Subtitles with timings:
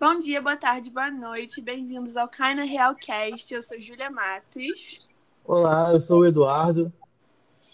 [0.00, 1.60] Bom dia, boa tarde, boa noite.
[1.60, 3.52] Bem-vindos ao Caina Real Cast.
[3.52, 5.04] Eu sou Júlia Matos.
[5.44, 6.92] Olá, eu sou o Eduardo.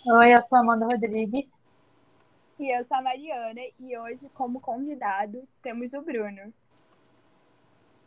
[0.06, 1.44] Oi, eu sou a Amanda Rodrigues.
[2.58, 3.60] E eu sou a Mariana.
[3.78, 6.50] E hoje, como convidado, temos o Bruno.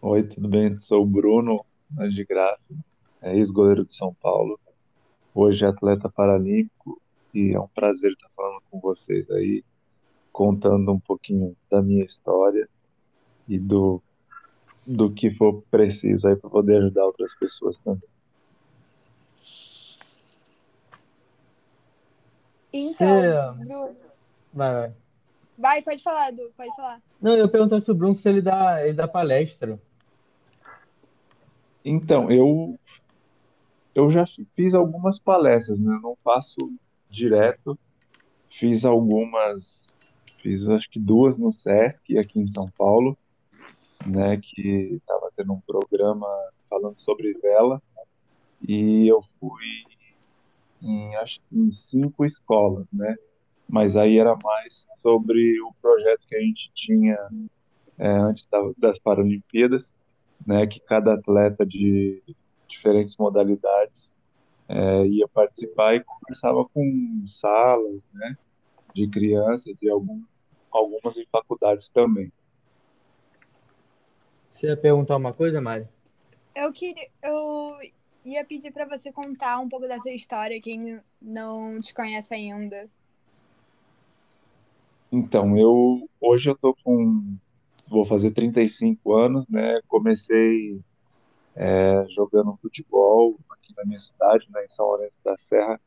[0.01, 0.79] Oi, tudo bem?
[0.79, 1.63] Sou o Bruno,
[2.15, 2.73] de Graça,
[3.21, 4.59] é ex-goleiro de São Paulo.
[5.31, 6.99] Hoje atleta paralímpico
[7.31, 9.63] e é um prazer estar falando com vocês aí,
[10.31, 12.67] contando um pouquinho da minha história
[13.47, 14.01] e do,
[14.87, 18.07] do que for preciso aí para poder ajudar outras pessoas também.
[22.73, 23.51] Então, É.
[23.53, 23.95] Bruno,
[24.53, 24.93] Vai, vai.
[25.57, 27.01] vai, pode falar, Du, pode falar.
[27.21, 29.79] Não, eu perguntei se o Bruno se ele dá, ele dá palestra.
[31.83, 32.77] Então, eu
[33.95, 35.95] eu já fiz algumas palestras, né?
[35.95, 36.57] Eu não faço
[37.09, 37.77] direto.
[38.49, 39.87] Fiz algumas,
[40.41, 43.17] fiz acho que duas no SESC aqui em São Paulo,
[44.07, 44.37] né?
[44.37, 46.27] Que estava tendo um programa
[46.69, 47.81] falando sobre vela
[48.67, 49.83] e eu fui
[50.81, 53.15] em acho em cinco escolas, né?
[53.67, 57.17] Mas aí era mais sobre o projeto que a gente tinha
[57.99, 59.93] é, antes da- das Paralimpíadas,
[60.45, 60.65] né?
[60.67, 62.21] Que cada atleta de
[62.67, 64.13] diferentes modalidades
[64.69, 68.37] é, ia participar e conversava com salas, né?
[68.93, 70.21] De crianças e algum,
[70.71, 72.31] algumas em faculdades também.
[74.57, 75.87] Você ia perguntar uma coisa, Mari?
[76.55, 77.77] Eu queria, eu
[78.25, 82.89] ia pedir para você contar um pouco da sua história, quem não te conhece ainda.
[85.11, 87.37] Então, eu hoje eu tô com
[87.87, 89.79] vou fazer 35 anos, né?
[89.87, 90.81] Comecei
[91.55, 95.79] é, jogando futebol aqui na minha cidade, né, em São Lourenço da Serra,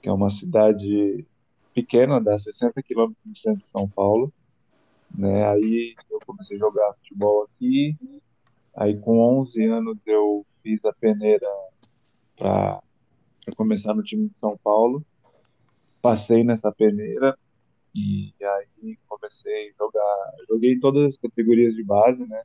[0.00, 1.24] que é uma cidade
[1.74, 4.32] pequena, dá 60 quilômetros do centro de São Paulo,
[5.14, 5.46] né?
[5.48, 7.96] Aí eu comecei a jogar futebol aqui.
[8.74, 11.46] Aí com 11 anos eu fiz a peneira
[12.36, 12.80] para
[13.56, 15.04] começar no time de São Paulo.
[16.02, 17.36] Passei nessa peneira
[17.94, 20.32] e aí comecei a jogar.
[20.48, 22.42] Joguei todas as categorias de base, né?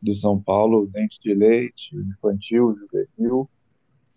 [0.00, 3.48] Do São Paulo, dente de leite, infantil, juvenil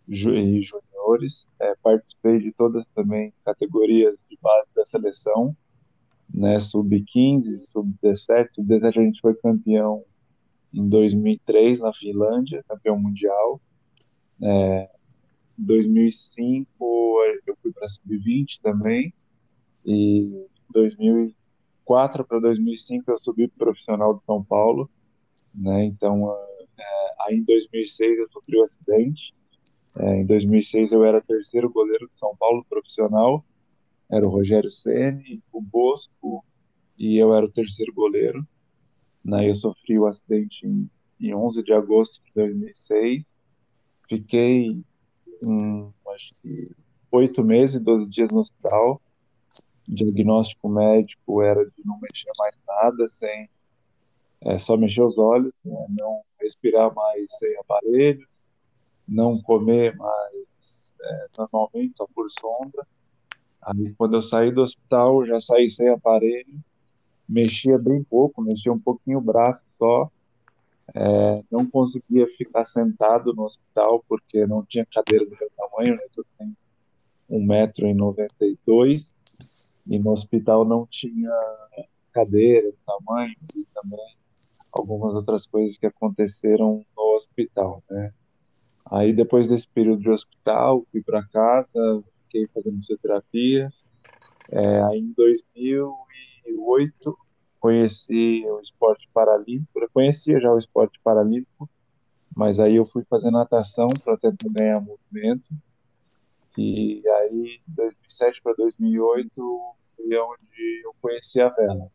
[0.08, 1.48] ju- e juniores.
[1.60, 5.56] É, participei de todas também categorias de base da seleção,
[6.34, 6.60] né?
[6.60, 8.50] Sub-15, sub-17.
[8.56, 10.04] Sub-17 a gente foi campeão
[10.74, 13.62] em 2003 na Finlândia, campeão mundial.
[14.42, 14.88] Em
[15.58, 16.74] 2005
[17.46, 19.14] eu fui para sub-20 também.
[19.86, 24.90] E 2004 para 2005 eu subi pro profissional de São Paulo,
[25.54, 25.86] né?
[25.86, 26.32] Então,
[26.78, 26.84] é,
[27.28, 29.34] aí em 2006 eu sofri um acidente.
[30.00, 33.44] É, em 2006 eu era terceiro goleiro de São Paulo profissional.
[34.12, 36.44] Era o Rogério Ceni, o Bosco
[37.00, 38.46] e eu era o terceiro goleiro.
[39.24, 39.50] Né?
[39.50, 40.90] Eu sofri o acidente em,
[41.20, 43.24] em 11 de agosto de 2006.
[44.10, 44.84] Fiquei,
[45.48, 46.72] hum, acho que
[47.12, 49.02] oito meses, 12 dias no hospital
[49.88, 53.50] diagnóstico médico era de não mexer mais nada, sem
[54.42, 58.28] é, só mexer os olhos, né, não respirar mais sem aparelho,
[59.08, 62.88] não comer mais é, normalmente, só por sonda.
[63.62, 66.60] Aí, quando eu saí do hospital, já saí sem aparelho,
[67.28, 70.10] mexia bem pouco, mexia um pouquinho o braço só,
[70.94, 76.04] é, não conseguia ficar sentado no hospital porque não tinha cadeira do meu tamanho, né,
[76.18, 76.56] eu tenho
[77.30, 79.14] 1,92m,
[79.88, 81.32] e no hospital não tinha
[82.12, 84.18] cadeira, tamanho e também
[84.74, 88.14] algumas outras coisas que aconteceram no hospital, né?
[88.86, 93.70] Aí depois desse período de hospital, fui para casa, fiquei fazendo fisioterapia.
[94.50, 97.18] É, aí em 2008
[97.60, 101.70] conheci o esporte paralímpico, eu conhecia já o esporte paralímpico,
[102.36, 105.48] mas aí eu fui fazer natação para tentar ganhar movimento.
[106.58, 109.30] E aí, de 2007 para 2008,
[109.96, 111.76] foi onde eu conheci a vela.
[111.76, 111.88] né?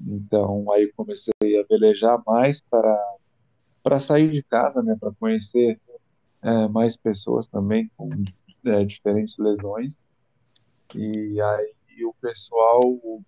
[0.00, 3.16] Então, aí comecei a velejar mais para
[3.82, 5.80] para sair de casa, né, para conhecer
[6.42, 8.08] é, mais pessoas também com
[8.66, 9.98] é, diferentes lesões.
[10.94, 12.80] E aí o pessoal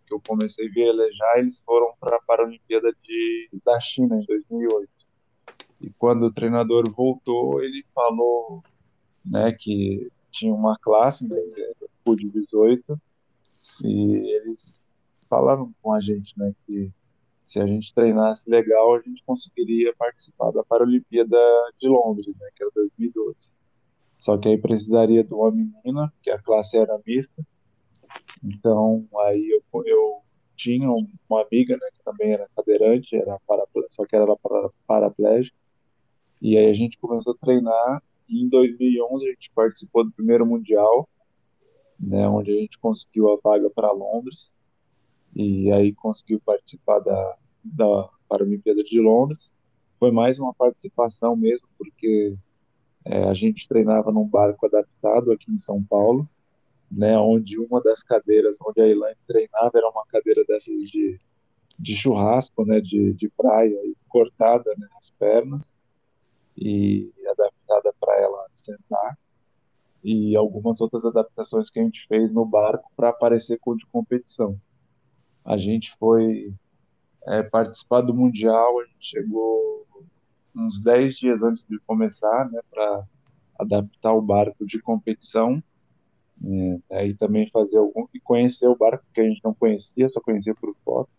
[0.07, 4.89] que eu comecei a velejar, eles foram para a Paralimpíada de, da China em 2008.
[5.81, 8.63] E quando o treinador voltou, ele falou
[9.25, 11.37] né, que tinha uma classe, né,
[12.17, 12.99] de 18,
[13.85, 14.81] e eles
[15.29, 16.91] falaram com a gente, né, que
[17.47, 21.39] se a gente treinasse legal, a gente conseguiria participar da Paralimpíada
[21.79, 23.51] de Londres, né, que era 2012.
[24.19, 27.47] Só que aí precisaria uma menina, que a classe era mista.
[28.43, 30.23] Então, aí eu, eu
[30.57, 33.39] tinha uma amiga, né, que também era cadeirante, era
[33.91, 35.57] só que era para, paraplégica,
[36.43, 40.47] e aí a gente começou a treinar, e em 2011 a gente participou do primeiro
[40.47, 41.09] Mundial,
[41.99, 44.55] né, onde a gente conseguiu a vaga para Londres,
[45.35, 49.53] e aí conseguiu participar da, da Paralimpíada de Londres.
[49.99, 52.37] Foi mais uma participação mesmo, porque
[53.05, 56.29] é, a gente treinava num barco adaptado aqui em São Paulo,
[56.91, 61.21] né, onde uma das cadeiras onde a Elaine treinava era uma cadeira dessas de,
[61.79, 63.77] de churrasco, né, de, de praia,
[64.09, 65.75] cortada né, as pernas
[66.57, 69.17] e adaptada para ela sentar
[70.03, 74.59] e algumas outras adaptações que a gente fez no barco para aparecer com de competição.
[75.45, 76.53] A gente foi
[77.27, 79.87] é, participar do Mundial, a gente chegou
[80.59, 83.05] uns 10 dias antes de começar, né, para
[83.59, 85.55] adaptar o barco de competição
[86.45, 90.21] é, aí também fazer algum e conhecer o barco que a gente não conhecia, só
[90.21, 91.11] conhecia por foto.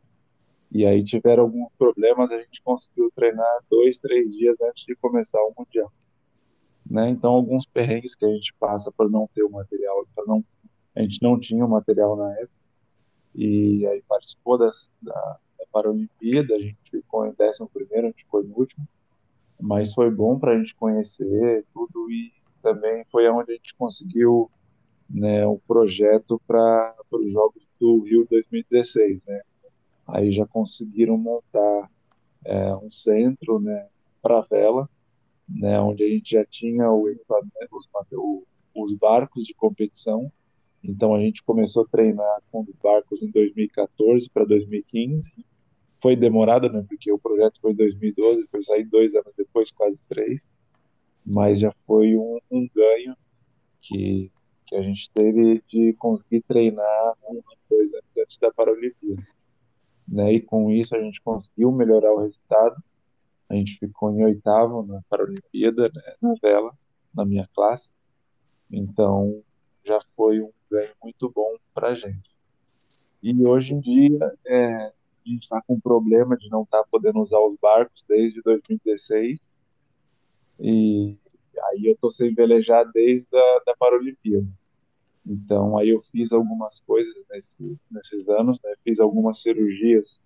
[0.71, 5.39] E aí tiveram alguns problemas, a gente conseguiu treinar dois, três dias antes de começar
[5.39, 5.91] o mundial.
[6.89, 7.09] Né?
[7.09, 10.43] Então alguns perrengues que a gente passa por não ter o material, para não
[10.95, 12.59] a gente não tinha o material na época.
[13.33, 15.13] E aí participou das, da,
[15.57, 18.87] da Paralimpíada, a gente ficou em décimo primeiro, a gente ficou em último,
[19.59, 24.49] mas foi bom para a gente conhecer tudo e também foi onde a gente conseguiu
[25.09, 29.25] né, um projeto para os Jogos do Rio 2016.
[29.25, 29.41] Né?
[30.07, 31.89] Aí já conseguiram montar
[32.45, 33.87] é, um centro né,
[34.21, 34.89] para vela,
[35.47, 37.07] né, onde a gente já tinha o,
[37.71, 37.89] os,
[38.75, 40.31] os barcos de competição.
[40.83, 45.33] Então a gente começou a treinar com os barcos em 2014 para 2015.
[46.01, 50.01] Foi demorado, né, porque o projeto foi em 2012, foi sair dois anos depois, quase
[50.07, 50.49] três.
[51.25, 53.15] Mas já foi um, um ganho
[53.81, 54.31] que
[54.69, 59.27] que a gente teve de conseguir treinar um, dois anos antes da Paralimpíada.
[60.07, 60.33] Né?
[60.33, 62.75] E com isso a gente conseguiu melhorar o resultado.
[63.49, 66.71] A gente ficou em oitavo na Paralimpíada, né, na vela,
[67.11, 67.91] na minha classe.
[68.71, 69.41] Então
[69.83, 72.29] já foi um ganho muito bom para a gente.
[73.23, 74.93] E hoje em dia é,
[75.25, 78.41] a gente está com um problema de não estar tá podendo usar os barcos desde
[78.41, 79.39] 2016.
[80.59, 81.17] E
[81.63, 84.47] aí eu estou sem velejar desde a da Paralimpíada.
[85.25, 88.73] Então, aí eu fiz algumas coisas nesse, nesses anos, né?
[88.83, 90.19] fiz algumas cirurgias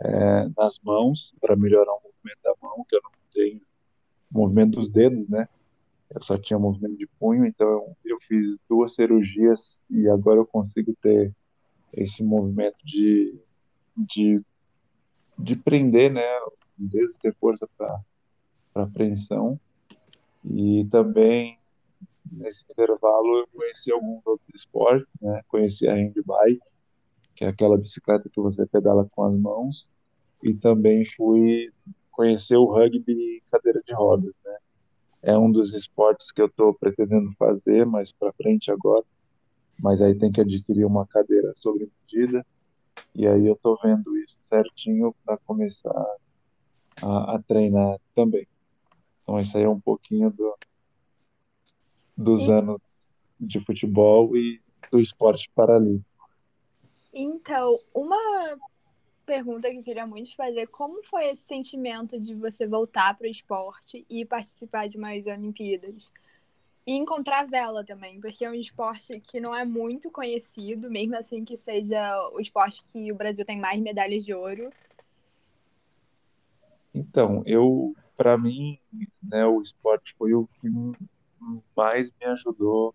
[0.00, 3.60] é, nas mãos para melhorar o movimento da mão, que eu não tenho
[4.30, 5.48] movimento dos dedos, né?
[6.10, 10.46] Eu só tinha movimento de punho, então eu, eu fiz duas cirurgias e agora eu
[10.46, 11.32] consigo ter
[11.92, 13.38] esse movimento de,
[13.96, 14.42] de,
[15.38, 16.22] de prender, né?
[16.78, 18.00] Os dedos, ter força para
[18.74, 19.58] apreensão.
[20.44, 21.58] E também
[22.30, 25.42] nesse intervalo eu conheci alguns outros esportes, né?
[25.48, 26.60] Conheci a handbike,
[27.34, 29.88] que é aquela bicicleta que você pedala com as mãos,
[30.42, 31.72] e também fui
[32.10, 34.56] conhecer o rugby cadeira de rodas, né?
[35.22, 39.04] É um dos esportes que eu estou pretendendo fazer mais para frente agora,
[39.80, 42.46] mas aí tem que adquirir uma cadeira sobre medida,
[43.14, 46.06] e aí eu estou vendo isso certinho para começar
[47.02, 48.46] a, a treinar também.
[49.22, 50.56] Então, isso aí é um pouquinho do,
[52.16, 52.80] dos anos
[53.40, 54.60] de futebol e
[54.90, 56.28] do esporte paralímpico.
[57.12, 58.16] Então, uma
[59.24, 63.30] pergunta que eu queria muito fazer, como foi esse sentimento de você voltar para o
[63.30, 66.12] esporte e participar de mais Olimpíadas?
[66.86, 71.42] E encontrar vela também, porque é um esporte que não é muito conhecido, mesmo assim
[71.42, 74.68] que seja o esporte que o Brasil tem mais medalhas de ouro.
[76.92, 78.78] Então, eu, para mim,
[79.22, 80.68] né, o esporte foi o que
[81.74, 82.94] mais me ajudou,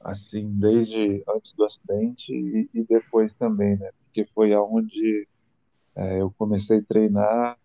[0.00, 3.90] assim, desde antes do acidente e, e depois também, né?
[4.04, 5.26] Porque foi aonde
[5.94, 7.58] é, eu comecei a treinar.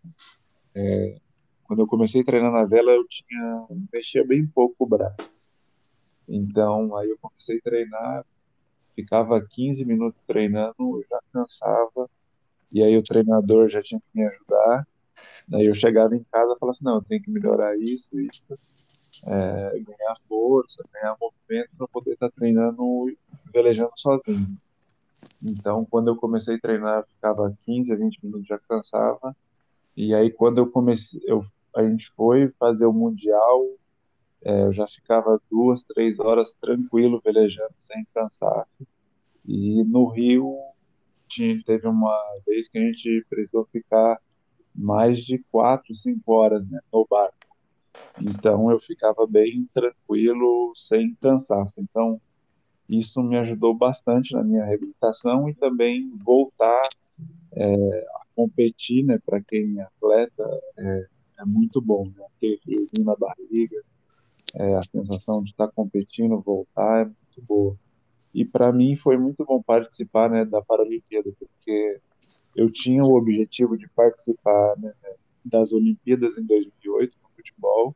[0.76, 1.20] É,
[1.64, 5.30] quando eu comecei a treinar na vela, eu tinha mexia bem pouco o braço.
[6.28, 8.26] Então, aí eu comecei a treinar,
[8.96, 12.10] ficava 15 minutos treinando, eu já cansava,
[12.72, 14.88] e aí o treinador já tinha que me ajudar.
[15.48, 18.58] Daí eu chegava em casa e falava assim, não, eu tenho que melhorar isso, isso
[19.26, 23.16] é, ganhar força, ganhar movimento para poder estar tá treinando
[23.54, 24.58] velejando sozinho.
[25.42, 29.36] Então, quando eu comecei a treinar, ficava 15 a 20 minutos, já cansava.
[29.96, 31.46] E aí, quando eu comecei, eu,
[31.76, 33.66] a gente foi fazer o Mundial,
[34.44, 38.68] é, eu já ficava duas, três horas tranquilo velejando, sem cansar.
[39.46, 40.56] E no Rio,
[41.28, 44.20] tinha, teve uma vez que a gente precisou ficar
[44.76, 47.36] mais de quatro, cinco horas né, no barco.
[48.22, 51.74] Então eu ficava bem tranquilo, sem cansaço.
[51.78, 52.20] Então
[52.88, 56.90] Isso me ajudou bastante na minha reabilitação e também voltar
[57.54, 59.20] é, competir, né?
[59.26, 60.44] Para quem é atleta
[60.78, 61.08] é,
[61.40, 62.26] é muito bom, né?
[62.36, 63.82] Aquele friozinho na barriga,
[64.56, 67.78] é, a sensação de estar competindo, voltar é muito boa.
[68.34, 72.00] E para mim foi muito bom participar né, da Paralimpíada, porque
[72.56, 74.92] eu tinha o objetivo de participar né,
[75.46, 77.96] das Olimpíadas em 2008 no futebol,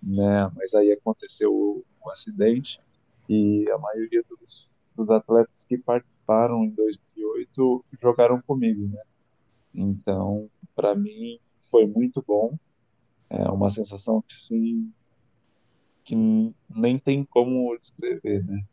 [0.00, 2.80] né, mas aí aconteceu o, o acidente
[3.28, 9.02] e a maioria dos, dos, atletas que participaram em 2008 jogaram comigo, né?
[9.80, 11.38] Então, para mim
[11.70, 12.58] foi muito bom,
[13.30, 14.92] é uma sensação que sim,
[16.02, 16.16] que
[16.68, 18.64] nem tem como descrever, né?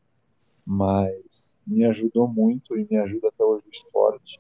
[0.66, 4.40] Mas me ajudou muito e me ajuda até hoje o esporte.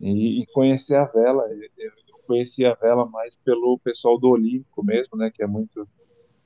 [0.00, 1.44] E, e conhecer a vela,
[1.78, 1.92] eu
[2.26, 5.30] conheci a vela mais pelo pessoal do Olímpico mesmo, né?
[5.32, 5.86] Que é muito,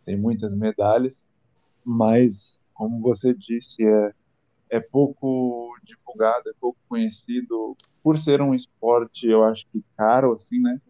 [0.05, 1.27] tem muitas medalhas,
[1.83, 4.13] mas como você disse, é,
[4.69, 10.61] é pouco divulgado, é pouco conhecido por ser um esporte, eu acho que caro, assim,
[10.61, 10.81] né?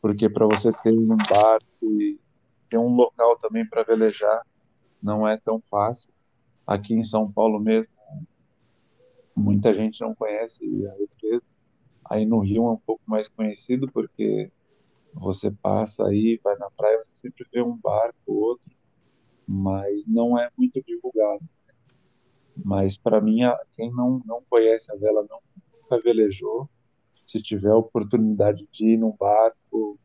[0.00, 2.18] Porque para você ter um barco e
[2.68, 4.42] ter um local também para velejar
[5.02, 6.12] não é tão fácil.
[6.66, 7.88] Aqui em São Paulo mesmo,
[9.34, 11.42] muita gente não conhece a represa.
[12.04, 14.50] Aí no Rio é um pouco mais conhecido porque
[15.14, 18.70] você passa aí, vai na praia, você sempre vê um barco ou outro,
[19.46, 21.42] mas não é muito divulgado.
[22.64, 23.40] Mas para mim,
[23.74, 25.40] quem não, não conhece a vela, não,
[25.88, 26.68] nunca velejou,
[27.26, 29.98] se tiver a oportunidade de ir num barco,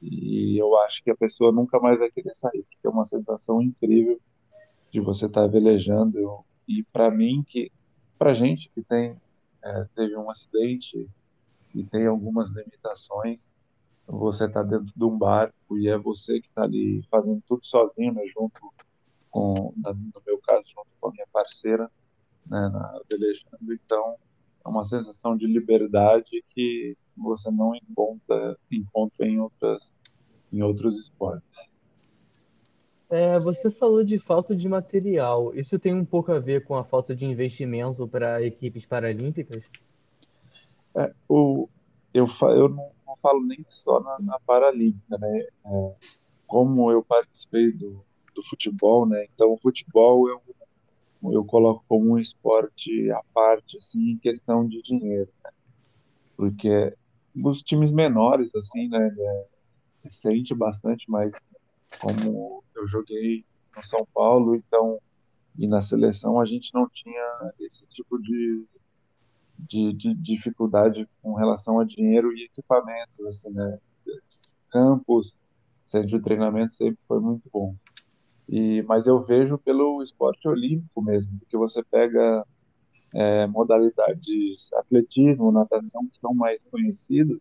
[0.00, 3.60] e eu acho que a pessoa nunca mais vai querer sair, porque é uma sensação
[3.60, 4.20] incrível
[4.90, 6.44] de você estar tá velejando.
[6.68, 7.72] E para mim, que
[8.18, 9.16] para gente que tem
[9.62, 11.08] é, teve um acidente
[11.74, 13.48] e tem algumas limitações,
[14.06, 18.12] você está dentro de um barco e é você que está ali fazendo tudo sozinho,
[18.12, 18.60] né, junto
[19.30, 21.90] com, no meu caso, junto com a minha parceira,
[22.46, 23.72] né, na velejando.
[23.72, 24.16] Então,
[24.64, 29.94] é uma sensação de liberdade que você não encontra, encontra em, outras,
[30.52, 31.68] em outros esportes.
[33.10, 35.54] É, você falou de falta de material.
[35.54, 39.64] Isso tem um pouco a ver com a falta de investimento para equipes paralímpicas?
[40.96, 41.68] É, o,
[42.12, 45.46] eu, eu não, não, falo nem só na, na Paralímpica, né?
[45.66, 45.94] É,
[46.46, 48.04] como eu participei do,
[48.34, 49.26] do futebol, né?
[49.34, 50.40] Então, o futebol eu
[51.32, 55.50] eu coloco como um esporte à parte, assim, em questão de dinheiro, né?
[56.36, 56.94] Porque
[57.42, 59.46] os times menores, assim, né, é,
[60.08, 61.34] sente bastante, mas
[62.00, 63.44] como eu joguei
[63.76, 64.98] no São Paulo, então,
[65.58, 68.64] e na seleção, a gente não tinha esse tipo de,
[69.58, 73.78] de, de dificuldade com relação a dinheiro e equipamentos, assim, né,
[74.70, 75.34] campos,
[75.84, 77.74] centro de treinamento sempre foi muito bom.
[78.48, 82.46] E, mas eu vejo pelo esporte olímpico mesmo, porque você pega
[83.14, 87.38] é, modalidades atletismo, natação, que são mais conhecidas,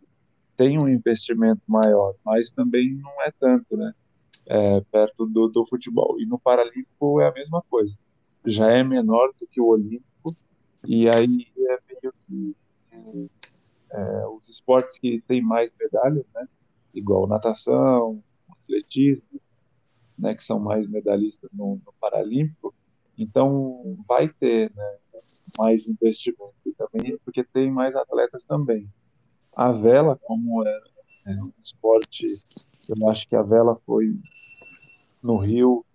[0.55, 3.93] tem um investimento maior, mas também não é tanto, né?
[4.45, 6.19] É, perto do, do futebol.
[6.19, 7.97] E no Paralímpico é a mesma coisa.
[8.45, 10.35] Já é menor do que o Olímpico,
[10.85, 12.55] e aí é meio que
[13.89, 16.47] é, os esportes que têm mais medalhas, né?
[16.93, 19.23] Igual natação, atletismo,
[20.17, 22.73] né, que são mais medalhistas no, no Paralímpico,
[23.17, 24.97] então vai ter né,
[25.57, 28.89] mais investimento também, porque tem mais atletas também.
[29.55, 30.81] A vela, como é,
[31.27, 32.25] é um esporte,
[32.89, 34.15] eu acho que a vela foi
[35.21, 35.85] no Rio,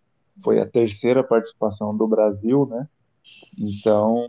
[0.42, 2.88] foi a terceira participação do Brasil, né?
[3.58, 4.28] Então,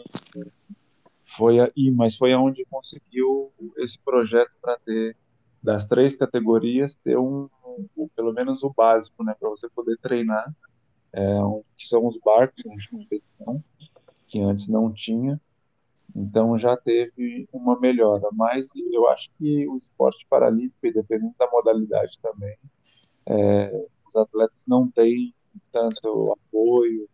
[1.23, 5.15] foi aí, mas foi aonde conseguiu esse projeto para ter
[5.61, 7.49] das três categorias ter um,
[8.15, 10.53] pelo menos o básico, né, para você poder treinar,
[11.13, 13.63] é, um, que são os barcos de competição,
[14.27, 15.39] que antes não tinha.
[16.15, 22.19] Então já teve uma melhora, mas eu acho que o esporte paralímpico, dependendo da modalidade
[22.19, 22.57] também,
[23.25, 25.33] é, os atletas não têm
[25.71, 27.07] tanto apoio,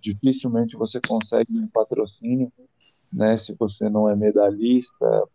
[0.00, 2.52] dificilmente você consegue um patrocínio,
[3.12, 5.28] né, se você não é medalhista,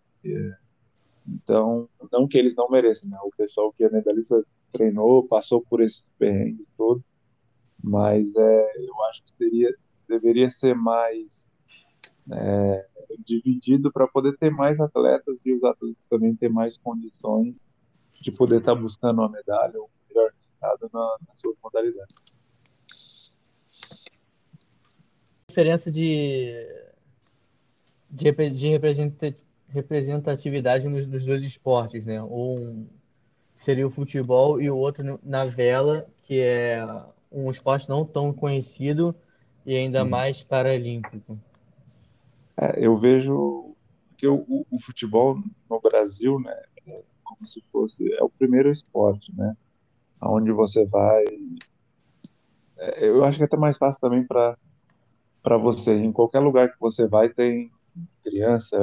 [1.27, 3.17] então, não que eles não mereçam, né?
[3.21, 7.03] O pessoal que é medalhista treinou, passou por esses perrengues todos,
[7.83, 9.75] mas é, eu acho que teria,
[10.07, 11.47] deveria ser mais
[12.31, 12.85] é,
[13.25, 17.55] dividido para poder ter mais atletas e os atletas também ter mais condições
[18.21, 22.35] de poder estar tá buscando uma medalha ou melhor resultado na, nas suas modalidades.
[25.47, 26.53] Diferença de,
[28.09, 28.67] de, de
[29.69, 32.21] representatividade nos, nos dois esportes, né?
[32.21, 32.87] Um
[33.59, 36.79] seria o futebol e o outro na vela, que é
[37.31, 39.15] um esporte não tão conhecido
[39.65, 40.09] e ainda Uhum.
[40.09, 41.37] mais paralímpico?
[42.59, 43.75] É, eu vejo
[44.17, 45.37] que o, o- o futebol
[45.69, 46.53] no Brasil, né,
[46.87, 49.55] é como se fosse é o primeiro esporte, né,
[50.21, 51.25] aonde você vai.
[52.77, 54.57] é, eu acho que é até mais fácil também para
[55.43, 55.93] para você.
[55.95, 57.71] Em qualquer lugar que você vai tem
[58.23, 58.77] criança,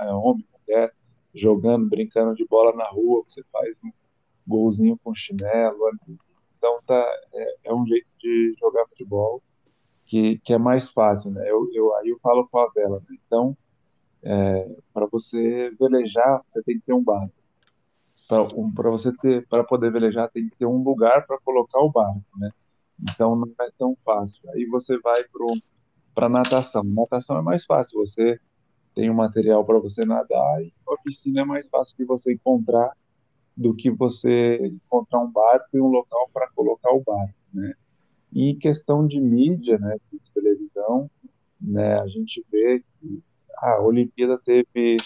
[0.00, 0.92] é, homem, mulher
[1.34, 3.24] jogando, brincando de bola na rua.
[3.28, 3.90] Você faz um
[4.46, 5.78] golzinho com chinelo.
[6.58, 9.42] Então tá é, é um jeito de jogar futebol
[10.06, 11.42] que, que é mais fácil, né?
[11.50, 13.02] Eu, eu aí eu falo com a vela.
[13.08, 13.16] né?
[13.26, 13.56] Então
[14.92, 17.32] para você velejar, você tem que ter um barco.
[18.26, 21.90] Para um, você ter, para poder velejar, tem que ter um lugar para colocar o
[21.90, 22.50] barco, né?
[22.98, 24.48] Então não é tão fácil.
[24.50, 25.22] Aí você vai
[26.14, 26.82] para natação.
[26.84, 28.00] Natação é mais fácil.
[28.00, 28.40] Você
[28.94, 32.92] tem um material para você nadar e a piscina é mais fácil de você encontrar
[33.56, 37.74] do que você encontrar um barco e um local para colocar o barco, né?
[38.32, 41.08] E questão de mídia, né, de televisão,
[41.60, 43.22] né, a gente vê que
[43.58, 44.96] a Olimpíada teve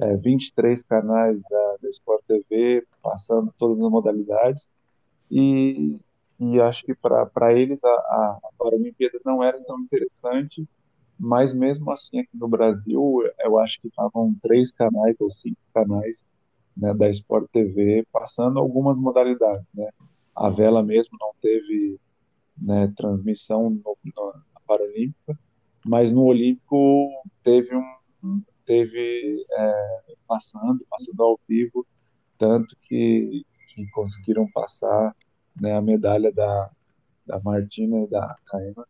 [0.00, 4.68] é, 23 canais da, da Sport TV passando todas as modalidades
[5.30, 5.98] e,
[6.40, 10.66] e acho que para eles a, a, a Paralimpíada não era tão interessante,
[11.18, 16.24] mas mesmo assim aqui no Brasil eu acho que estavam três canais ou cinco canais
[16.76, 19.88] né, da Sport TV passando algumas modalidades, né?
[20.34, 21.98] A vela mesmo não teve
[22.56, 25.38] né, transmissão no, no, na Paralímpica,
[25.84, 27.08] mas no Olímpico
[27.42, 29.72] teve um teve é,
[30.26, 31.86] passando, passando ao vivo,
[32.38, 35.14] tanto que, que conseguiram passar
[35.60, 36.70] né, a medalha da,
[37.26, 38.86] da Martina e da Caema.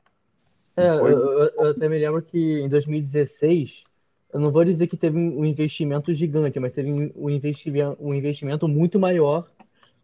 [0.77, 3.85] É, eu, eu- eu até me lembro que em 2016,
[4.33, 8.69] eu não vou dizer que teve um investimento gigante, mas teve um investimento, um investimento
[8.69, 9.51] muito maior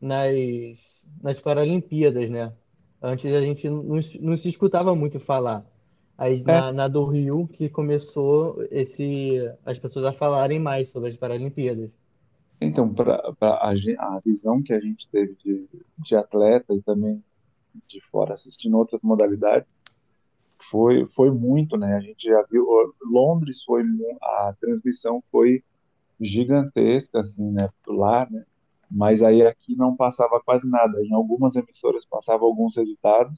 [0.00, 0.34] nas,
[1.22, 2.52] nas Paralimpíadas, né?
[3.02, 5.66] Antes a gente não, se- não se escutava muito falar.
[6.18, 11.16] Aí na, na do Rio que começou esse, as pessoas a falarem mais sobre as
[11.16, 11.90] Paralimpíadas.
[12.60, 13.20] Então, para
[13.62, 15.68] a, gen- a visão que a gente teve de,
[15.98, 17.24] de atleta e também
[17.88, 19.68] de fora assistindo outras modalidades
[20.70, 21.94] foi, foi muito, né?
[21.96, 22.66] A gente já viu,
[23.02, 23.82] Londres foi,
[24.22, 25.62] a transmissão foi
[26.20, 27.68] gigantesca, assim, né?
[27.86, 28.44] Lá, né?
[28.90, 31.02] Mas aí aqui não passava quase nada.
[31.04, 33.36] Em algumas emissoras passava alguns resultados.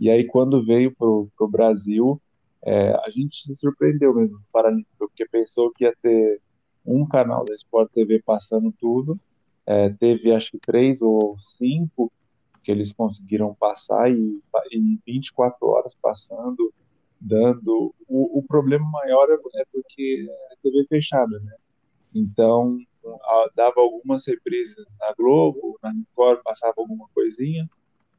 [0.00, 2.20] E aí quando veio pro, pro Brasil,
[2.62, 6.40] é, a gente se surpreendeu mesmo no porque pensou que ia ter
[6.84, 9.18] um canal da Sport TV passando tudo.
[9.66, 12.10] É, teve acho que três ou cinco
[12.64, 14.40] que eles conseguiram passar e
[14.72, 16.72] em 24 horas passando,
[17.20, 17.94] dando.
[18.08, 21.54] O, o problema maior é é porque é TV fechada, né?
[22.14, 27.68] Então a- dava algumas reprises na Globo, na Record passava alguma coisinha,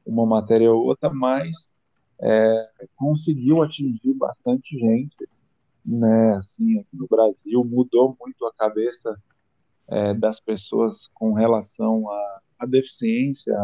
[0.05, 1.69] uma matéria ou outra, mas
[2.21, 5.15] é, conseguiu atingir bastante gente,
[5.85, 6.35] né?
[6.37, 9.17] Assim, aqui no Brasil mudou muito a cabeça
[9.87, 12.05] é, das pessoas com relação
[12.59, 13.55] à deficiência,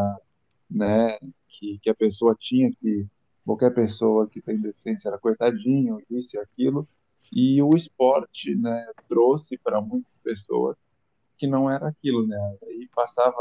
[0.72, 1.18] né?
[1.48, 3.06] Que, que a pessoa tinha que
[3.44, 6.88] qualquer pessoa que tem deficiência era coitadinho, isso e aquilo.
[7.32, 10.76] E o esporte, né, trouxe para muitas pessoas
[11.38, 12.38] que não era aquilo, né?
[12.68, 13.36] E passava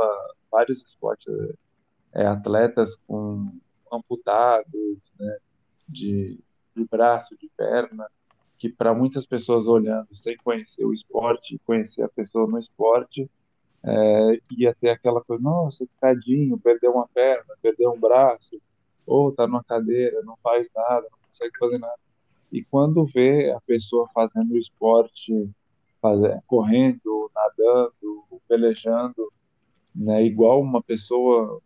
[0.52, 1.28] vários esportes,
[2.14, 3.52] é, atletas com
[3.92, 5.38] amputados, né,
[5.88, 6.40] de,
[6.76, 8.08] de braço, de perna,
[8.58, 13.30] que para muitas pessoas olhando sem conhecer o esporte, conhecer a pessoa no esporte,
[13.84, 18.62] é, ia ter aquela coisa, nossa, tadinho, perdeu uma perna, perdeu um braço,
[19.06, 22.00] ou tá numa cadeira, não faz nada, não consegue fazer nada.
[22.52, 25.50] E quando vê a pessoa fazendo esporte,
[26.02, 29.32] fazer, correndo, nadando, velejando,
[29.96, 31.62] né, igual uma pessoa,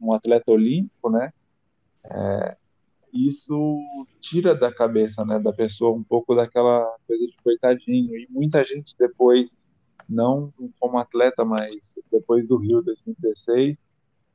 [0.00, 1.32] um atleta olímpico, né,
[2.04, 2.56] é,
[3.12, 3.78] isso
[4.20, 8.16] tira da cabeça, né, da pessoa um pouco daquela coisa de coitadinho.
[8.16, 9.58] E muita gente depois,
[10.08, 13.76] não como atleta, mas depois do Rio 2016,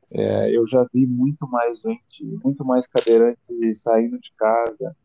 [0.09, 3.39] é, eu já vi muito mais gente, muito mais cadeirante
[3.75, 4.95] saindo de casa,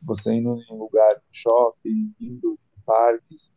[0.00, 3.52] você indo em lugar shopping, indo em parques,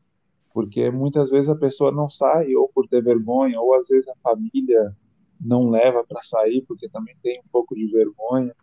[0.53, 4.15] porque muitas vezes a pessoa não sai ou por ter vergonha, ou às vezes a
[4.23, 4.95] família
[5.39, 8.55] não leva para sair porque também tem um pouco de vergonha.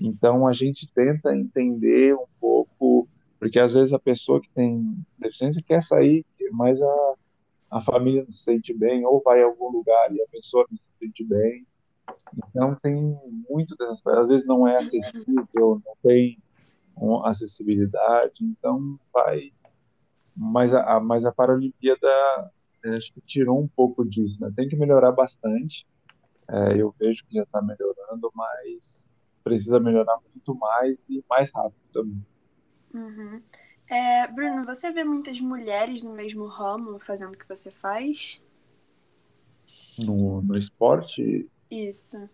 [0.00, 3.08] Então a gente tenta entender um pouco,
[3.38, 7.14] porque às vezes a pessoa que tem deficiência quer sair, mas a,
[7.70, 10.76] a família não se sente bem, ou vai a algum lugar e a pessoa não
[10.78, 11.66] se sente bem.
[12.48, 14.22] Então tem muito dessas coisas.
[14.22, 16.38] Às vezes não é acessível, não tem
[17.24, 19.52] acessibilidade, então vai.
[20.34, 22.08] Mas a, mas a Paralimpíada
[22.96, 24.52] acho que tirou um pouco disso, né?
[24.54, 25.86] Tem que melhorar bastante.
[26.50, 29.10] É, eu vejo que já está melhorando, mas
[29.44, 32.24] precisa melhorar muito mais e mais rápido também.
[32.94, 33.42] Uhum.
[33.90, 38.42] É, Bruno, você vê muitas mulheres no mesmo ramo fazendo o que você faz?
[39.98, 42.28] No, no esporte, Isso.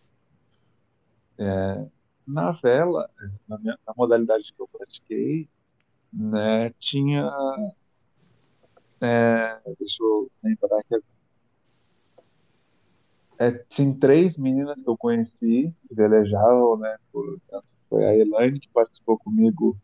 [1.38, 1.86] é,
[2.26, 3.10] na vela,
[3.48, 5.48] na, minha- na modalidade que eu pratiquei,
[6.12, 7.30] né, tinha,
[9.00, 10.96] é, deixa eu lembrar que
[13.38, 18.68] é, tinha três meninas que eu conheci que velejavam, né, portanto, foi a Elaine que
[18.72, 19.76] participou comigo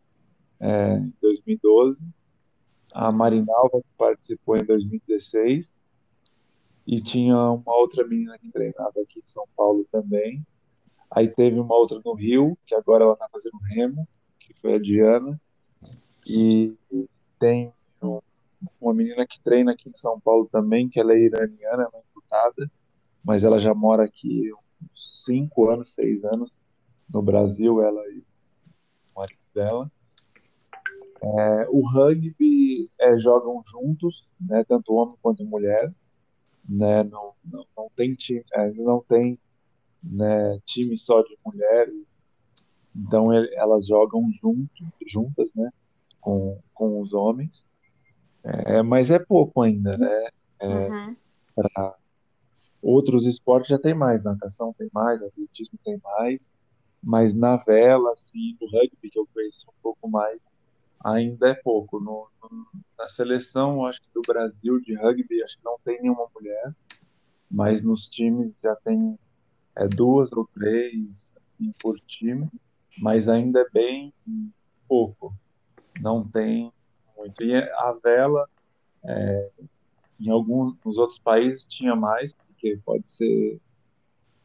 [0.61, 1.99] é, em 2012,
[2.92, 5.73] a Marinalva que participou em 2016
[6.87, 10.44] e tinha uma outra menina que treinava aqui em São Paulo também.
[11.11, 14.07] Aí teve uma outra no Rio, que agora ela está fazendo remo,
[14.38, 15.40] que foi a Diana.
[16.27, 16.75] E
[17.38, 18.20] tem um-
[18.81, 22.01] uma menina que treina aqui em São Paulo também, que ela é iraniana, ela é
[22.01, 22.70] imputada,
[23.25, 24.51] mas ela já mora aqui
[24.83, 26.53] uns cinco anos, seis anos
[27.09, 29.90] no Brasil, ela e o marido dela.
[31.22, 35.92] É, o rugby é, jogam juntos, né, tanto homem quanto mulher,
[36.66, 39.38] né, não, não, não tem time, é, não tem
[40.02, 41.94] né, time só de mulheres,
[42.96, 44.70] então ele- elas jogam junto,
[45.06, 45.70] juntas, né,
[46.20, 47.66] com, com os homens,
[48.42, 50.28] é, mas é pouco ainda, né?
[50.62, 51.16] Uhum.
[51.54, 51.94] Pra
[52.83, 56.50] outros esportes já tem mais, natação tem mais, atletismo tem mais,
[57.02, 60.40] mas na vela, assim, no rugby que eu conheço um pouco mais,
[61.05, 61.99] ainda é pouco.
[62.01, 62.67] No, no-
[62.99, 66.75] na seleção, acho que do Brasil de rugby, acho que não tem nenhuma mulher,
[67.51, 69.19] mas nos times já tem
[69.77, 72.49] é, duas ou três assim, por time,
[72.99, 74.13] mas ainda é bem
[74.89, 75.35] pouco.
[76.01, 76.73] Não tem
[77.17, 77.43] muito.
[77.43, 78.49] E a vela,
[79.05, 79.51] é,
[80.19, 83.61] em alguns nos outros países tinha mais, porque pode ser.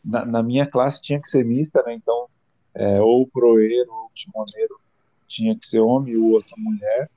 [0.03, 1.93] Na, na minha classe tinha que ser mista, né?
[1.93, 2.27] Então,
[2.73, 4.79] é, ou proeiro ou timoneiro
[5.35, 7.09] tinha que ser homem e o outro mulher.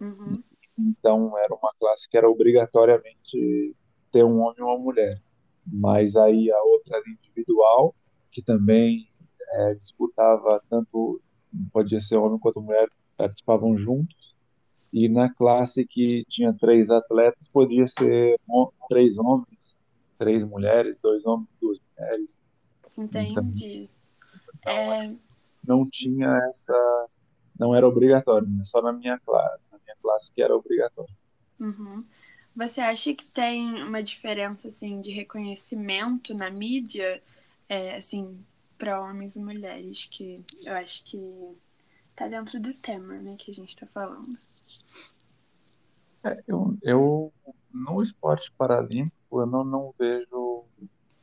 [0.00, 0.42] Uhum.
[0.78, 3.74] Então, era uma classe que era obrigatoriamente
[4.12, 5.20] ter um homem e uma mulher.
[5.66, 7.94] Mas aí a outra era individual,
[8.30, 9.08] que também
[9.50, 11.20] é, disputava tanto,
[11.72, 14.36] podia ser homem quanto mulher, participavam juntos.
[14.92, 18.38] E na classe que tinha três atletas, podia ser
[18.88, 19.76] três homens,
[20.18, 22.38] três mulheres, dois homens, duas mulheres.
[22.96, 23.90] Entendi.
[24.64, 25.12] É,
[25.66, 27.08] Não tinha essa,
[27.58, 28.64] não era obrigatório, né?
[28.64, 31.14] Só na minha classe, na minha classe que era obrigatório.
[31.60, 32.04] uhum.
[32.54, 37.22] Você acha que tem uma diferença assim de reconhecimento na mídia,
[37.68, 38.42] é, assim,
[38.78, 41.54] para homens e mulheres, que eu acho que
[42.14, 44.38] tá dentro do tema, né, que a gente tá falando.
[46.24, 47.32] É, eu, eu
[47.72, 50.64] no esporte paralímpico eu não, não vejo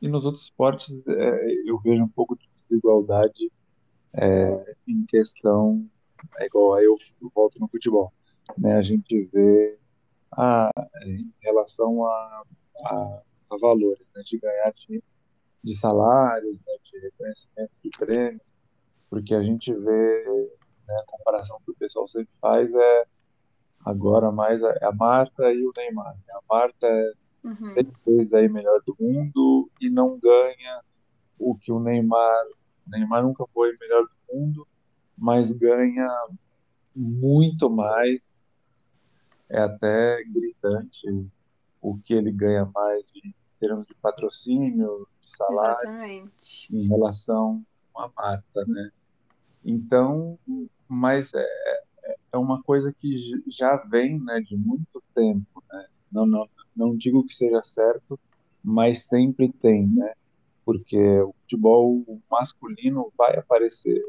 [0.00, 3.50] e nos outros esportes é, eu vejo um pouco de desigualdade
[4.12, 5.84] é, em questão
[6.38, 6.96] é igual aí eu
[7.34, 8.12] volto no futebol
[8.58, 9.78] né a gente vê
[10.32, 10.70] a,
[11.06, 12.42] em relação a,
[12.84, 15.02] a, a valores né, de ganhar de,
[15.62, 18.42] de salários né, de reconhecimento de prêmios
[19.08, 20.24] porque a gente vê
[20.86, 23.04] né, a comparação que o pessoal sempre faz é
[23.84, 26.16] Agora mais a, a Marta e o Neymar.
[26.26, 26.32] né?
[26.34, 27.12] A Marta é
[27.44, 27.62] Uhum.
[27.62, 30.80] seis vezes aí melhor do mundo e não ganha
[31.38, 32.46] o que o Neymar.
[32.86, 34.66] O Neymar nunca foi melhor do mundo,
[35.24, 36.06] mas ganha
[36.94, 38.30] muito mais.
[39.48, 41.06] É até gritante
[41.80, 46.68] o que ele ganha mais em termos de patrocínio, de salário Exatamente.
[46.70, 47.64] em relação
[47.96, 48.90] à Marta, né?
[49.64, 50.38] Então,
[50.86, 51.82] mas é,
[52.32, 53.16] é uma coisa que
[53.48, 55.86] já vem, né, de muito tempo, né?
[56.12, 58.20] Não, não, não digo que seja certo,
[58.62, 60.12] mas sempre tem, né?
[60.66, 64.02] Porque o futebol masculino vai aparecer,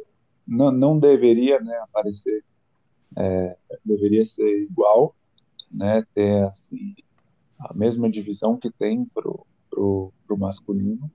[0.47, 2.43] não, não deveria, né, aparecer,
[3.17, 5.15] é, deveria ser igual,
[5.71, 6.05] né?
[6.13, 6.95] Ter assim
[7.60, 11.10] a mesma divisão que tem pro, pro masculino,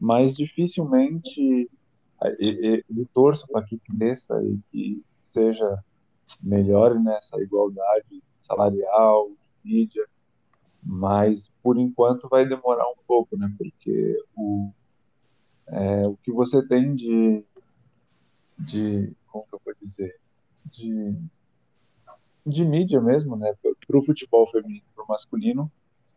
[0.00, 1.70] mas dificilmente
[2.38, 5.82] e, e, eu torço para que cresça e que seja
[6.40, 9.30] melhor nessa igualdade salarial,
[9.64, 10.04] mídia,
[10.82, 13.52] mas por enquanto vai demorar um pouco, né?
[13.56, 14.70] Porque o,
[15.68, 17.44] é, o que você tem de,
[18.62, 20.18] de, como eu vou dizer,
[20.66, 21.14] de,
[22.46, 23.52] de mídia mesmo, né?
[23.86, 25.70] Para o futebol feminino, para o masculino,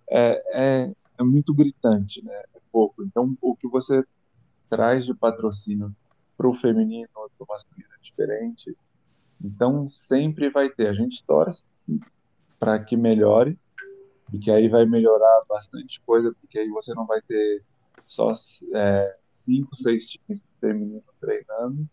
[0.09, 2.33] é, é, é muito gritante, né?
[2.53, 3.03] É pouco.
[3.03, 4.03] Então, o que você
[4.69, 5.87] traz de patrocínio
[6.37, 8.75] para o feminino para o masculino é diferente.
[9.43, 10.87] Então, sempre vai ter.
[10.87, 11.65] A gente torce
[12.59, 13.57] para que melhore,
[14.25, 17.63] porque aí vai melhorar bastante coisa, porque aí você não vai ter
[18.07, 18.31] só
[18.73, 21.87] é, cinco, seis times femininos treinando.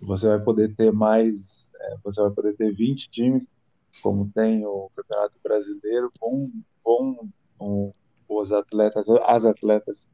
[0.00, 3.46] Você vai poder ter mais, é, você vai poder ter 20 times,
[4.02, 6.50] como tem o Campeonato Brasileiro, com,
[6.82, 7.92] com
[8.28, 10.08] os atletas, as atletas,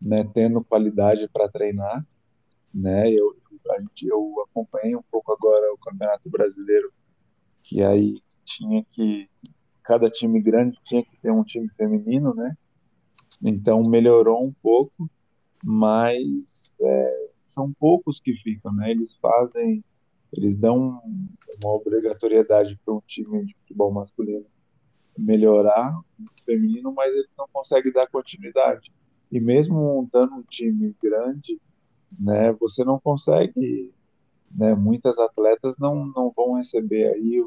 [0.00, 2.04] né, tendo qualidade para treinar,
[2.74, 3.10] né?
[3.10, 3.36] Eu,
[3.70, 6.92] a gente, eu acompanhei um pouco agora o Campeonato Brasileiro,
[7.62, 9.28] que aí tinha que
[9.82, 12.56] cada time grande tinha que ter um time feminino, né?
[13.42, 15.10] Então melhorou um pouco,
[15.62, 18.90] mas é, são poucos que ficam, né?
[18.90, 19.84] Eles fazem,
[20.32, 21.00] eles dão
[21.62, 24.46] uma obrigatoriedade para um time de futebol masculino
[25.16, 25.98] melhorar
[26.44, 28.90] feminino, mas eles não conseguem dar continuidade.
[29.30, 31.60] E mesmo dando um time grande,
[32.18, 33.92] né, você não consegue,
[34.50, 37.44] né, muitas atletas não, não vão receber aí,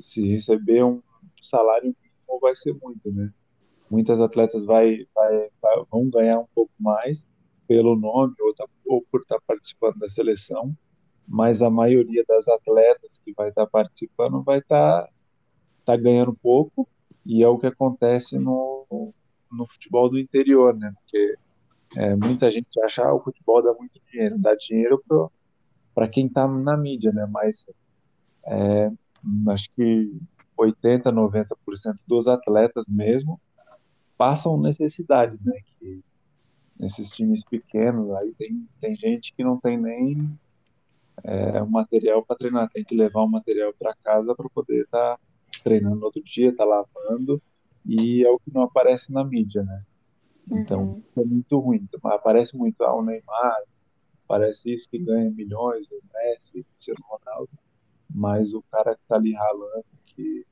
[0.00, 1.02] se receber um
[1.40, 3.32] salário mínimo vai ser muito, né?
[3.90, 7.26] Muitas atletas vai, vai, vai vão ganhar um pouco mais
[7.66, 8.54] pelo nome ou,
[8.88, 10.68] ou por estar tá participando da seleção,
[11.26, 15.06] mas a maioria das atletas que vai estar tá participando vai estar
[15.84, 16.88] tá, ganhando pouco
[17.24, 19.12] e é o que acontece no,
[19.52, 20.92] no futebol do interior, né?
[20.94, 21.36] Porque
[21.96, 25.02] é, muita gente acha que ah, o futebol dá muito dinheiro, dá dinheiro
[25.94, 27.26] para quem está na mídia, né?
[27.30, 27.66] Mas
[28.46, 28.90] é,
[29.48, 30.10] acho que
[30.56, 31.54] 80, 90%
[32.06, 33.38] dos atletas mesmo
[34.16, 35.60] passam necessidade, né?
[35.78, 36.02] Que
[36.78, 40.38] nesses times pequenos aí tem, tem gente que não tem nem
[41.24, 45.20] é, material para treinar, tem que levar o material para casa para poder estar tá
[45.64, 47.42] treinando no outro dia, tá lavando
[47.84, 49.82] e é o que não aparece na mídia, né?
[50.50, 51.02] Então, uhum.
[51.16, 51.86] é muito ruim.
[52.04, 53.62] Aparece muito ah, o Neymar,
[54.26, 57.50] parece isso que ganha milhões, o Messi, o Cristiano Ronaldo,
[58.08, 60.46] mas o cara que tá ali ralando, que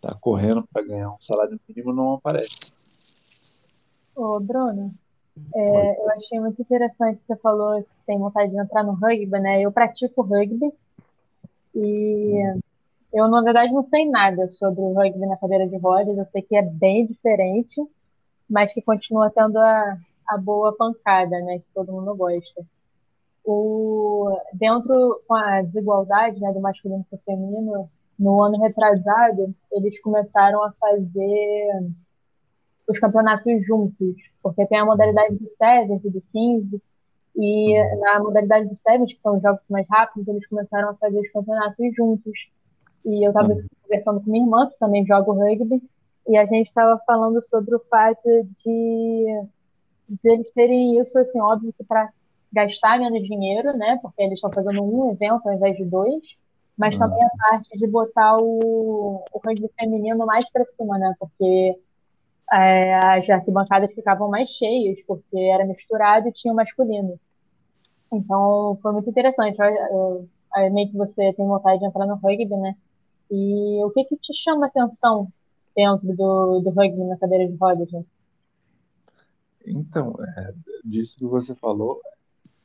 [0.00, 2.72] tá correndo para ganhar um salário mínimo, não aparece.
[4.14, 4.94] Ô, Bruno,
[5.54, 9.60] é, eu achei muito interessante você falou que tem vontade de entrar no rugby, né?
[9.60, 10.72] Eu pratico rugby
[11.74, 12.60] e
[13.12, 16.16] eu, na verdade, não sei nada sobre o rugby na cadeira de rodas.
[16.16, 17.80] Eu sei que é bem diferente,
[18.48, 19.96] mas que continua tendo a,
[20.28, 21.58] a boa pancada, né?
[21.58, 22.66] Que todo mundo gosta.
[23.44, 29.98] O, dentro com a desigualdade né, do masculino para o feminino, no ano retrasado, eles
[30.02, 31.70] começaram a fazer
[32.88, 36.82] os campeonatos juntos, porque tem a modalidade do Sevens e do 15,
[37.36, 41.20] e na modalidade do Sevens, que são os jogos mais rápidos, eles começaram a fazer
[41.20, 42.50] os campeonatos juntos.
[43.04, 45.82] E eu estava conversando com minha irmã, que também joga rugby,
[46.26, 48.28] e a gente estava falando sobre o fato
[48.64, 49.44] de,
[50.08, 52.10] de eles terem isso, assim, óbvio que para
[52.52, 53.98] gastar menos dinheiro, né?
[54.02, 56.22] Porque eles estão fazendo um evento ao invés de dois,
[56.76, 57.00] mas ah.
[57.00, 61.14] também a parte de botar o, o rugby feminino mais para cima, né?
[61.18, 61.78] Porque
[62.52, 67.18] é, as arquibancadas ficavam mais cheias, porque era misturado e tinha o masculino.
[68.12, 69.58] Então, foi muito interessante.
[69.60, 72.74] Eu, eu, meio que você tem vontade de entrar no rugby, né?
[73.30, 75.30] E o que que te chama atenção
[75.76, 78.04] dentro do, do rugby na cadeira de rodas, né?
[79.66, 82.00] Então, é, disso que você falou,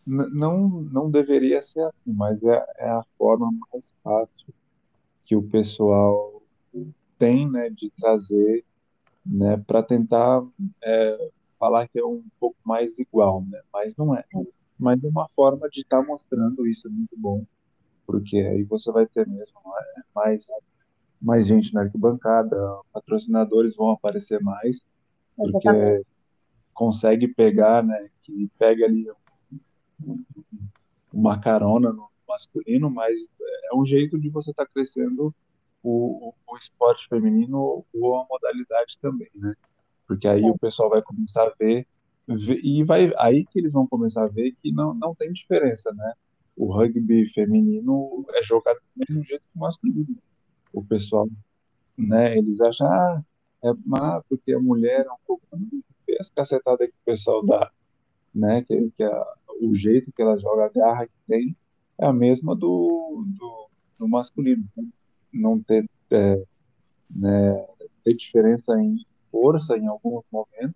[0.05, 4.53] não, não deveria ser assim, mas é, é a forma mais fácil
[5.25, 6.41] que o pessoal
[7.17, 8.63] tem, né, de trazer,
[9.25, 10.43] né, para tentar
[10.83, 14.23] é, falar que é um pouco mais igual, né, mas não é.
[14.77, 17.45] Mas é uma forma de estar tá mostrando isso, é muito bom,
[18.05, 19.59] porque aí você vai ter mesmo
[19.97, 20.47] é, mais
[21.21, 22.57] mais gente na arquibancada,
[22.91, 24.81] patrocinadores vão aparecer mais,
[25.37, 26.03] porque
[26.73, 29.09] consegue pegar, né, que pega ali
[31.13, 33.13] uma carona no masculino, mas
[33.71, 35.33] é um jeito de você estar tá crescendo
[35.83, 39.53] o, o, esporte feminino ou a modalidade também, né?
[40.07, 41.85] Porque aí o pessoal vai começar a ver,
[42.27, 45.91] ver, e vai aí que eles vão começar a ver que não, não tem diferença,
[45.93, 46.13] né?
[46.55, 50.15] O rugby feminino é jogado do mesmo jeito que o masculino
[50.73, 51.29] o pessoal,
[51.95, 53.23] né, eles acham, ah,
[53.63, 55.43] é má porque a mulher é um pouco.
[56.05, 57.71] Vê as cacetadas que o pessoal dá,
[58.33, 59.25] né, que, que a,
[59.61, 61.55] o jeito que ela joga, a garra que tem,
[61.97, 63.69] é a mesma do, do,
[63.99, 64.67] do masculino.
[65.33, 66.43] Não ter, é,
[67.09, 67.65] né,
[68.03, 70.75] ter diferença em força em alguns momentos,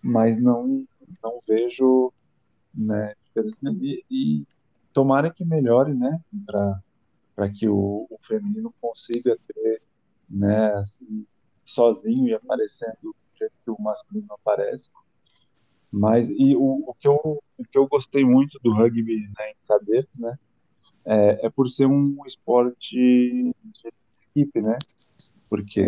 [0.00, 0.86] mas não,
[1.22, 2.12] não vejo
[2.74, 3.60] né, diferença.
[3.80, 4.46] E, e
[4.92, 9.82] tomara que melhore, né, para que o, o, feminino consiga ter,
[10.28, 11.26] né, assim,
[11.64, 14.90] sozinho e aparecendo do jeito que o masculino aparece.
[15.90, 17.16] Mas e o, o, que eu,
[17.56, 20.38] o que eu gostei muito do rugby né, em cadeiras, né,
[21.04, 23.52] é, é, por ser um esporte de
[24.30, 24.76] equipe, né,
[25.48, 25.82] porque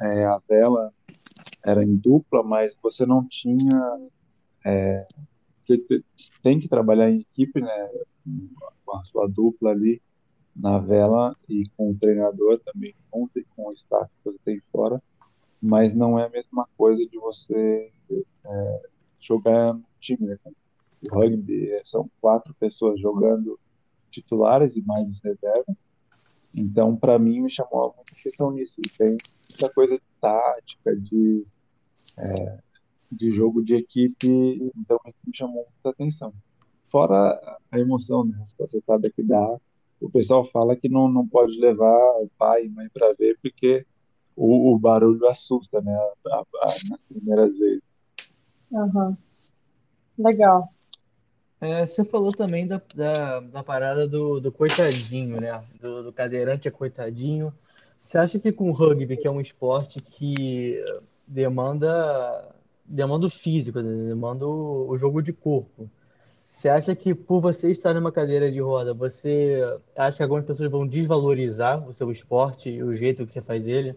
[0.00, 0.92] é, a vela
[1.64, 4.08] era em dupla, mas você não tinha
[4.64, 5.06] é,
[5.62, 6.02] você
[6.42, 7.90] tem que trabalhar em equipe, né,
[8.84, 10.02] com a sua dupla ali
[10.54, 15.02] na vela e com o treinador também, com, com o staff que você tem fora,
[15.60, 17.92] mas não é a mesma coisa de você
[18.44, 18.82] é,
[19.18, 20.38] jogar no time, né?
[21.02, 23.58] O rugby são quatro pessoas jogando
[24.10, 25.76] titulares e mais os reservas,
[26.54, 29.16] então para mim me chamou muita atenção nisso, tem
[29.50, 31.46] muita coisa de tática, de
[32.16, 32.58] é,
[33.10, 36.32] de jogo de equipe, então isso me chamou muita atenção.
[36.90, 39.58] Fora a emoção, né, as cacetadas que dá,
[40.00, 41.98] o pessoal fala que não, não pode levar
[42.38, 43.84] pai e mãe para ver porque
[44.36, 47.82] o, o, barulho assusta, né, a, a, a, nas primeiras vezes.
[48.70, 49.16] Uhum.
[50.18, 50.72] Legal.
[51.60, 55.62] É, você falou também da, da, da parada do, do coitadinho, né?
[55.78, 57.52] Do, do, cadeirante é coitadinho.
[58.00, 60.82] Você acha que com o rugby, que é um esporte que
[61.26, 64.08] demanda demanda o físico, né?
[64.08, 65.88] demanda o, o jogo de corpo.
[66.48, 69.60] Você acha que por você estar numa cadeira de roda, você
[69.96, 73.66] acha que algumas pessoas vão desvalorizar o seu esporte e o jeito que você faz
[73.66, 73.94] ele?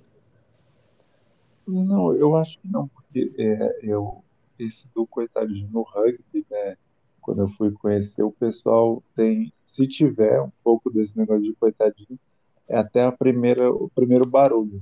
[1.67, 4.23] Não, eu acho que não, porque é, eu,
[4.60, 6.78] esse do coitadinho no rugby, né,
[7.24, 12.20] quando eu fui conhecer, o pessoal tem, se tiver um pouco desse negócio de coitadinho,
[12.68, 14.82] é até a primeira, o primeiro barulho,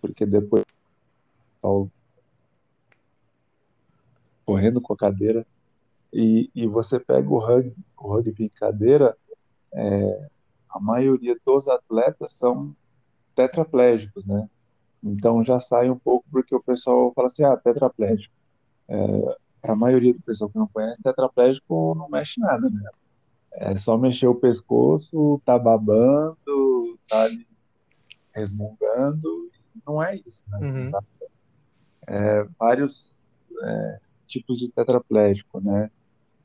[0.00, 0.64] porque depois
[4.44, 5.46] correndo com a cadeira,
[6.12, 9.16] e, e você pega o rugby, o rugby em cadeira,
[9.72, 10.28] é,
[10.68, 12.74] a maioria dos atletas são
[13.34, 14.48] tetraplégicos, né?
[15.02, 18.34] Então já sai um pouco porque o pessoal fala assim, ah, tetraplégico.
[18.88, 22.90] É, a maioria do pessoal que não conhece, tetraplégico não mexe nada, né?
[23.52, 27.46] É só mexer o pescoço, tá babando, tá ali
[28.32, 29.50] resmungando,
[29.86, 30.58] não é isso, né?
[30.60, 30.90] Uhum.
[32.06, 33.14] É, vários
[33.62, 35.90] é, tipos de tetraplégico, né?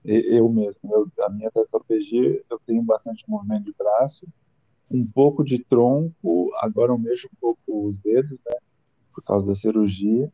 [0.03, 4.27] Eu mesmo, eu, a minha tetraplegia, eu tenho bastante movimento de braço,
[4.89, 8.57] um pouco de tronco, agora eu mexo um pouco os dedos, né?
[9.13, 10.31] Por causa da cirurgia,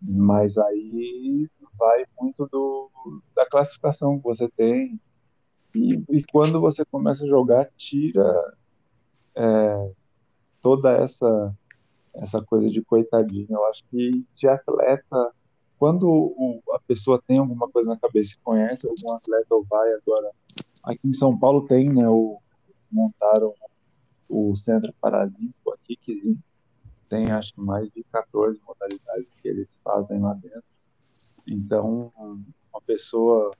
[0.00, 2.90] mas aí vai muito do,
[3.34, 5.00] da classificação que você tem.
[5.74, 8.56] E, e quando você começa a jogar, tira
[9.34, 9.92] é,
[10.60, 11.54] toda essa
[12.20, 13.46] essa coisa de coitadinho.
[13.48, 15.32] Eu acho que de atleta
[15.78, 19.92] quando o, a pessoa tem alguma coisa na cabeça e conhece algum atleta ou vai
[19.94, 20.30] agora
[20.84, 22.40] aqui em São Paulo tem né o
[22.88, 23.52] montaram
[24.28, 26.38] o centro paralímpico aqui que
[27.08, 30.62] tem acho que mais de 14 modalidades que eles fazem lá dentro
[31.46, 33.50] então uma pessoa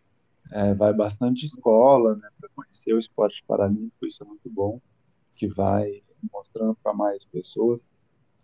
[0.50, 4.80] é, vai bastante escola né para conhecer o esporte paralímpico isso é muito bom
[5.34, 7.86] que vai mostrando para mais pessoas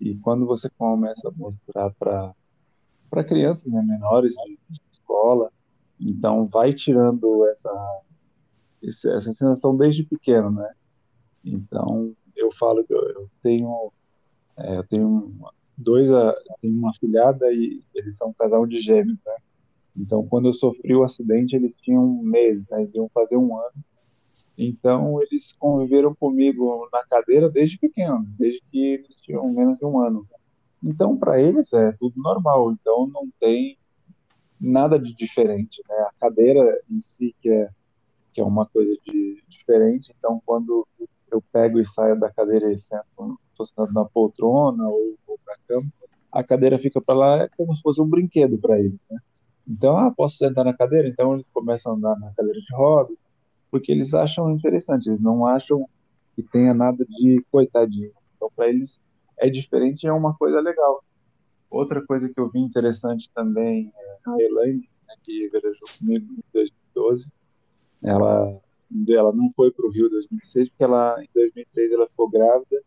[0.00, 2.34] e quando você começa a mostrar para
[3.24, 5.50] crianças né, menores de, de, escola.
[6.00, 8.00] Então, vai tirando essa,
[8.82, 10.72] essa sensação desde pequeno, né?
[11.44, 13.92] Então, eu falo que eu, eu tenho,
[14.56, 15.36] é, eu tenho
[15.78, 16.08] dois,
[16.60, 19.36] tenho uma filhada e eles são um casal de gêmeos, né?
[19.96, 22.82] Então, quando eu sofri o acidente, eles tinham um mês, né?
[22.82, 23.84] Eles iam fazer um ano.
[24.56, 30.00] Então, eles conviveram comigo na cadeira desde pequeno, desde que eles tinham menos de um
[30.00, 30.26] ano.
[30.82, 32.72] Então, para eles é tudo normal.
[32.72, 33.78] Então, não tem
[34.60, 35.96] nada de diferente, né?
[35.96, 37.68] A cadeira em si que é
[38.32, 40.14] que é uma coisa de diferente.
[40.16, 40.86] Então, quando
[41.30, 45.92] eu pego e saio da cadeira e sento, sentado na poltrona ou, ou na cama,
[46.30, 49.18] a cadeira fica para lá é como se fosse um brinquedo para eles, né?
[49.66, 51.08] Então, ah, posso sentar na cadeira?
[51.08, 53.16] Então, eles começam a andar na cadeira de rodas,
[53.70, 55.86] porque eles acham interessante, eles não acham
[56.34, 58.10] que tenha nada de coitadinho.
[58.36, 58.98] Então, para eles,
[59.36, 61.04] é diferente é uma coisa legal.
[61.70, 66.42] Outra coisa que eu vi interessante também é a Elaine, né, que velejou comigo em
[66.52, 67.28] 2012.
[68.02, 68.58] Ela,
[69.10, 72.82] ela não foi para o Rio em 2006, porque ela, em 2003 ela ficou grávida,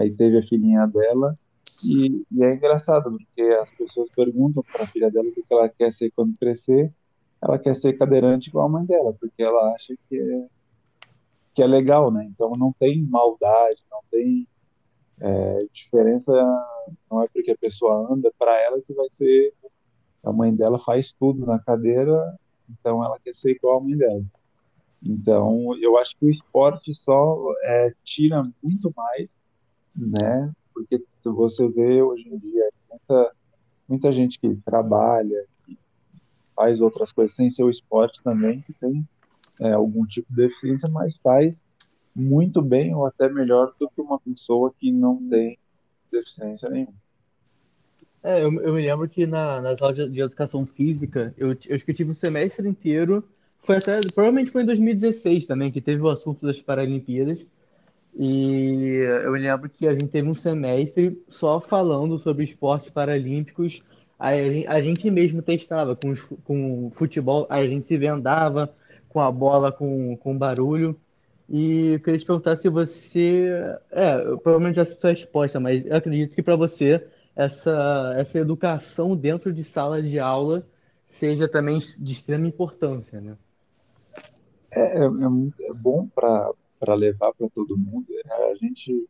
[0.00, 1.38] aí teve a filhinha dela,
[1.84, 5.68] e, e é engraçado, porque as pessoas perguntam para a filha dela o que ela
[5.68, 6.92] quer ser quando crescer,
[7.40, 10.46] ela quer ser cadeirante igual a mãe dela, porque ela acha que é,
[11.54, 12.24] que é legal, né?
[12.24, 14.46] Então não tem maldade, não tem
[15.20, 16.32] é, diferença
[17.10, 19.52] não é porque a pessoa anda para ela que vai ser
[20.22, 22.38] a mãe dela faz tudo na cadeira,
[22.68, 24.22] então ela quer ser igual a mãe dela.
[25.02, 29.38] Então, eu acho que o esporte só é, tira muito mais,
[29.94, 30.52] né?
[30.72, 33.32] Porque você vê hoje em dia muita,
[33.88, 35.78] muita gente que trabalha, que
[36.54, 39.06] faz outras coisas sem ser o esporte também, que tem
[39.60, 41.64] é, algum tipo de deficiência, mas faz
[42.14, 45.58] muito bem ou até melhor do que uma pessoa que não tem
[46.10, 46.94] deficiência nenhuma.
[48.22, 51.76] É, eu, eu me lembro que na, nas aulas de, de educação física, eu, eu
[51.76, 53.26] acho que eu tive um semestre inteiro,
[53.62, 57.46] foi até, provavelmente foi em 2016 também, que teve o assunto das Paralimpíadas,
[58.14, 63.82] e eu lembro que a gente teve um semestre só falando sobre esportes paralímpicos,
[64.18, 68.74] aí a gente, mesmo testava com, os, com futebol, aí a gente se vendava
[69.08, 70.98] com a bola com, com barulho,
[71.48, 73.48] e eu queria te perguntar se você,
[73.90, 77.04] é, provavelmente já sei a sua resposta, mas eu acredito que para você
[77.34, 80.64] essa, essa educação dentro de sala de aula
[81.08, 83.36] seja também de extrema importância, né?
[84.72, 86.52] É, é, é, é bom para
[86.94, 88.06] levar para todo mundo.
[88.24, 89.08] É, a gente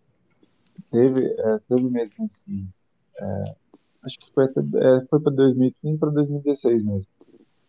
[0.91, 2.69] teve, é, teve mesmo assim,
[3.17, 3.55] é,
[4.03, 7.11] acho que foi, é, foi para 2015 para 2016 mesmo.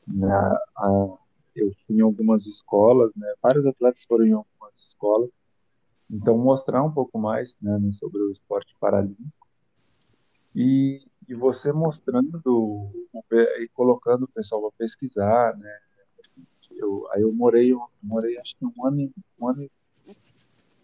[0.07, 0.33] Né?
[0.75, 1.17] A,
[1.55, 3.33] eu fui em algumas escolas, né?
[3.41, 5.29] vários atletas foram em algumas escolas,
[6.09, 9.47] então mostrar um pouco mais né, sobre o esporte paralímpico
[10.55, 12.91] e, e você mostrando
[13.59, 15.79] e colocando o pessoal para pesquisar, né?
[16.71, 19.69] Eu, aí eu morei, eu morei acho que um ano, um ano,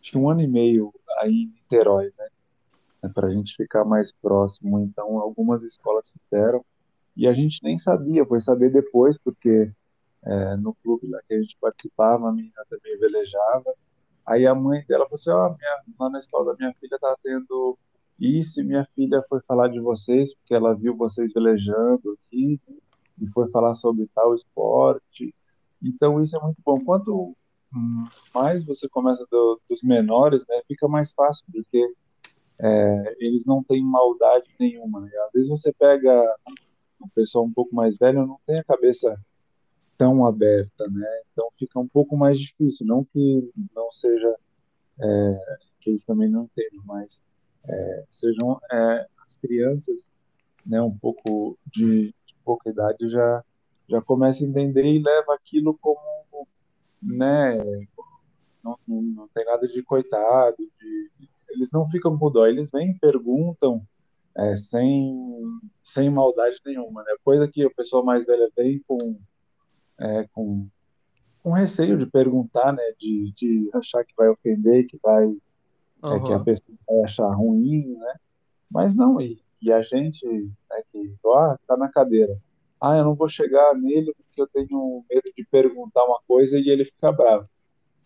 [0.07, 2.27] acho que um ano e meio aí em Niterói, né?
[3.03, 4.79] É para a gente ficar mais próximo.
[4.79, 6.63] Então, algumas escolas fizeram
[7.15, 9.69] e a gente nem sabia, foi saber depois, porque
[10.23, 13.73] é, no clube lá que a gente participava, a menina também velejava.
[14.25, 17.15] Aí a mãe dela falou assim: Ó, oh, lá na escola da minha filha tá
[17.21, 17.77] tendo
[18.19, 22.59] isso, e minha filha foi falar de vocês, porque ela viu vocês velejando aqui,
[23.21, 25.33] e foi falar sobre tal esporte.
[25.81, 26.79] Então, isso é muito bom.
[26.83, 27.35] Quanto
[28.33, 31.93] mais você começa do, dos menores, né, fica mais fácil, porque
[32.59, 35.01] é, eles não têm maldade nenhuma.
[35.01, 35.11] Né?
[35.27, 36.35] Às vezes você pega
[37.01, 39.19] um pessoal um pouco mais velho, não tem a cabeça
[39.97, 41.07] tão aberta, né?
[41.31, 42.85] Então fica um pouco mais difícil.
[42.85, 44.35] Não que não seja
[44.99, 47.23] é, que eles também não entendem, mas
[47.67, 50.05] é, sejam é, as crianças,
[50.65, 53.43] né, um pouco de, de, pouca idade já
[53.89, 56.16] já começa a entender e leva aquilo como,
[57.07, 57.57] né,
[58.63, 61.09] não, não, não tem nada de coitado, de,
[61.49, 63.81] eles não ficam com dó, eles vêm e perguntam
[64.37, 67.15] é, sem, sem maldade nenhuma, né?
[67.23, 69.17] Coisa que o pessoal mais velho vem com,
[69.99, 70.67] é, com,
[71.41, 72.83] com receio de perguntar, né?
[72.99, 76.13] De, de achar que vai ofender, que vai uhum.
[76.13, 78.15] é, que a pessoa vai achar ruim, né?
[78.69, 82.37] Mas não, e, e a gente, né, que, ah, tá na cadeira.
[82.79, 86.69] Ah, eu não vou chegar nele porque eu tenho medo de perguntar uma coisa e
[86.69, 87.47] ele fica bravo.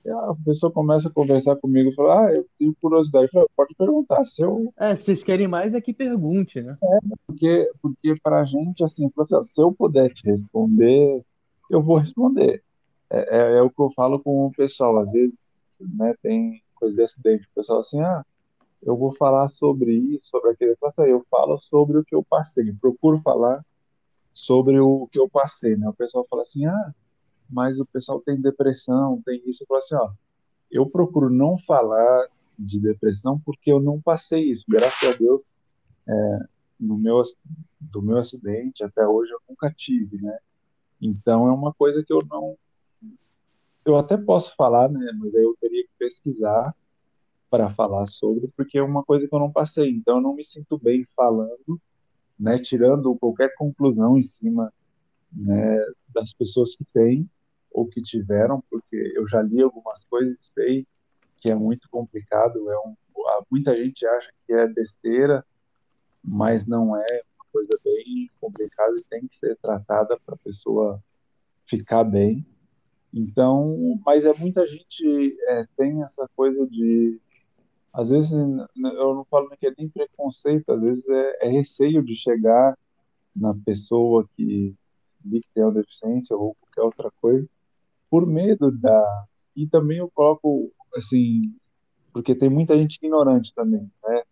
[0.04, 3.30] E a pessoa começa a conversar comigo e fala, ah, eu tenho curiosidade.
[3.56, 4.26] Pode perguntar.
[4.26, 4.74] Se eu...
[4.78, 6.76] É, vocês querem mais é que pergunte, né?
[6.82, 6.98] É,
[7.28, 11.24] porque, porque pra gente, assim, assim se eu puder te responder,
[11.70, 12.64] eu vou responder.
[13.10, 14.98] É, é, é, o que eu falo com o pessoal.
[15.00, 15.36] Às vezes,
[15.80, 17.46] né, tem coisa de acidente.
[17.46, 18.26] O pessoal assim, ah,
[18.82, 20.72] eu vou falar sobre isso, sobre aquilo.
[20.82, 22.74] Eu, assim, eu falo sobre o que eu passei.
[22.74, 23.64] procuro falar
[24.34, 25.88] sobre o que eu passei, né?
[25.90, 26.94] O pessoal fala assim, ah,
[27.50, 29.64] mas o pessoal tem depressão, tem isso.
[29.64, 30.12] Eu falo assim, ó,
[30.72, 32.28] eu procuro não falar
[32.58, 34.66] de depressão porque eu não passei isso.
[34.68, 35.42] Graças a Deus,
[36.08, 36.40] é,
[36.80, 37.22] no meu
[37.80, 40.38] do meu acidente até hoje eu nunca tive, né?
[41.02, 42.58] Então é uma coisa que eu não
[43.84, 46.76] eu até posso falar, né, mas aí eu teria que pesquisar
[47.50, 50.46] para falar sobre, porque é uma coisa que eu não passei, então eu não me
[50.46, 51.82] sinto bem falando,
[52.42, 54.74] né, tirando qualquer conclusão em cima,
[55.32, 57.30] né, das pessoas que têm
[57.72, 60.88] ou que tiveram, porque eu já li algumas coisas e sei
[61.38, 62.96] que é muito complicado, é um,
[63.50, 65.46] muita gente acha que é besteira,
[66.24, 71.02] mas não é uma coisa bem complicada e tem que ser tratada para a pessoa
[71.66, 72.46] ficar bem.
[73.14, 77.20] Então, mas é muita gente é, tem essa coisa de,
[77.94, 82.16] às vezes eu não falo que é nem preconceito, às vezes é, é receio de
[82.16, 82.78] chegar
[83.36, 84.76] na pessoa que
[85.24, 87.48] que tem uma deficiência ou qualquer outra coisa,
[88.10, 89.26] por medo da
[89.56, 91.54] e também eu coloco assim,
[92.14, 94.24] porque tem muita gente ignorante também, né?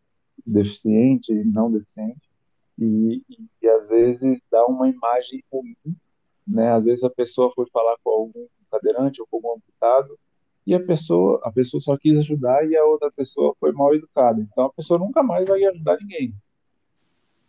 [0.45, 2.30] Deficiente não deficiente.
[2.78, 5.76] E, e, e, às vezes dá uma imagem ruim,
[6.47, 6.72] né?
[6.72, 10.18] Às vezes a pessoa foi falar com algum cadeirante ou como amputado,
[10.70, 14.39] e a pessoa, a pessoa só quis ajudar e a outra pessoa foi mal educada.
[14.39, 16.32] Então a pessoa nunca mais vai ajudar ninguém.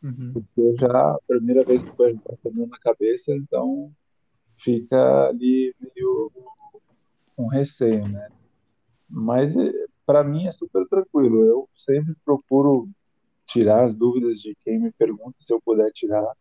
[0.02, 0.32] Uhum.
[0.32, 3.92] Porque já a primeira vez que foi ajudar tá na cabeça, então
[4.56, 6.32] fica ali meio
[7.36, 8.30] com receio, né?
[9.06, 11.44] Mas eh, para mim é super tranquilo.
[11.44, 12.88] Eu sempre procuro
[13.44, 16.34] tirar as dúvidas de quem me pergunta se eu puder tirar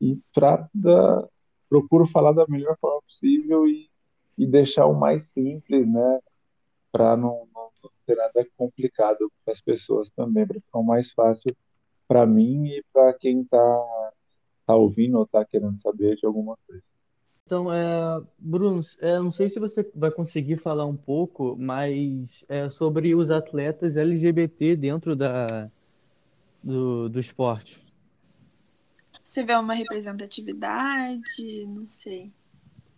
[0.00, 1.28] e trato da,
[1.68, 3.90] procuro falar da melhor forma possível e
[4.36, 6.20] e deixar o mais simples, né?
[6.92, 7.68] Para não, não,
[8.06, 11.54] ter nada complicado para as pessoas também, para ficar o mais fácil
[12.06, 14.14] para mim e para quem está
[14.66, 16.82] tá ouvindo ou está querendo saber de alguma coisa.
[17.46, 22.70] Então, é, Bruno, é, não sei se você vai conseguir falar um pouco mais é,
[22.70, 25.70] sobre os atletas LGBT dentro da,
[26.62, 27.84] do, do esporte.
[29.22, 31.66] Você vê uma representatividade?
[31.66, 32.32] Não sei.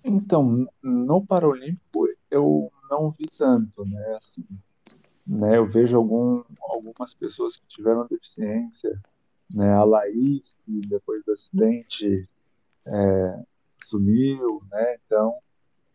[0.09, 4.17] Então, no Paralímpico eu não vi tanto, né?
[4.17, 4.47] Assim,
[5.27, 5.59] né?
[5.59, 9.03] Eu vejo algum, algumas pessoas que tiveram deficiência,
[9.53, 9.75] né?
[9.75, 12.29] A Laís, que depois do acidente
[12.87, 13.43] é,
[13.83, 14.97] sumiu, né?
[15.05, 15.35] Então,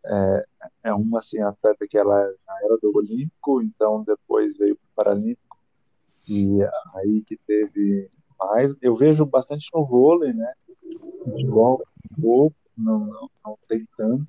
[0.04, 0.46] é,
[0.84, 4.96] é uma assim, atleta que ela já era do Olímpico, então depois veio para o
[4.96, 5.58] Paralímpico,
[6.28, 6.60] e
[6.96, 8.76] aí que teve mais.
[8.82, 10.54] Eu vejo bastante no vôlei, né?
[11.24, 11.82] Futebol,
[12.12, 14.26] um pouco, não, não, não tem tanto.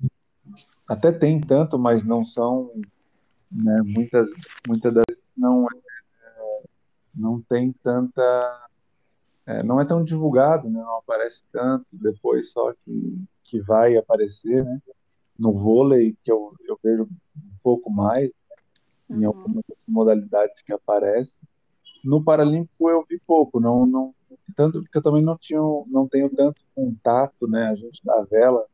[0.87, 2.71] Até tem tanto, mas não são,
[3.51, 4.29] né, muitas,
[4.67, 6.63] muitas das não é,
[7.15, 8.69] não tem tanta
[9.45, 14.63] é, não é tão divulgado, né, não aparece tanto, depois só que, que vai aparecer,
[14.63, 14.81] né,
[15.37, 18.31] no vôlei, que eu, eu vejo um pouco mais,
[19.09, 19.27] né, em uhum.
[19.27, 21.41] algumas modalidades que aparecem.
[22.03, 24.13] No Paralímpico eu vi pouco, não, não
[24.55, 28.65] tanto porque eu também não tinha, não tenho tanto contato, né, a gente da vela,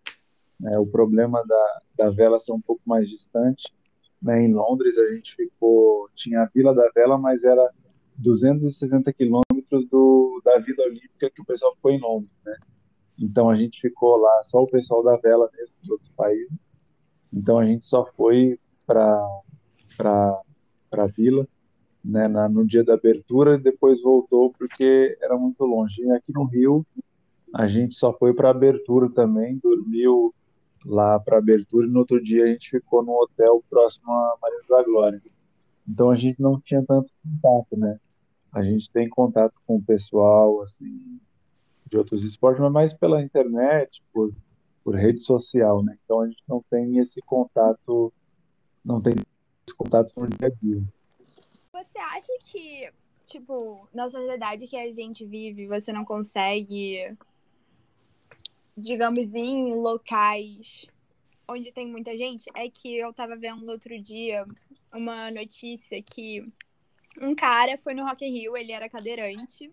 [0.60, 3.74] né, o problema da, da vela ser um pouco mais distante,
[4.22, 7.72] né, em Londres a gente ficou, tinha a Vila da Vela, mas era
[8.18, 12.56] 260 quilômetros do, da Vila Olímpica que o pessoal ficou em Londres, né?
[13.18, 16.58] Então a gente ficou lá, só o pessoal da vela mesmo, dos outros países.
[17.34, 19.22] Então a gente só foi para
[19.98, 21.48] para vila,
[22.04, 26.02] né, na, no dia da abertura e depois voltou porque era muito longe.
[26.02, 26.86] E aqui no Rio
[27.54, 30.34] a gente só foi para abertura também, dormiu
[30.86, 34.60] lá para abertura e no outro dia a gente ficou no hotel próximo a Maria
[34.70, 35.22] da Glória.
[35.88, 38.00] Então a gente não tinha tanto contato, né?
[38.52, 41.20] A gente tem contato com o pessoal assim
[41.90, 44.32] de outros esportes, mas mais pela internet, por,
[44.84, 45.98] por rede social, né?
[46.06, 48.14] Então a gente não tem esse contato,
[48.86, 50.84] não tem esse contato no dia a dia.
[51.84, 52.92] Você acha que,
[53.28, 57.16] tipo, na sociedade que a gente vive, você não consegue
[58.80, 60.88] digamos, em locais
[61.48, 64.46] onde tem muita gente, é que eu tava vendo outro dia
[64.94, 66.46] uma notícia que
[67.20, 69.72] um cara foi no Rock in Rio, ele era cadeirante,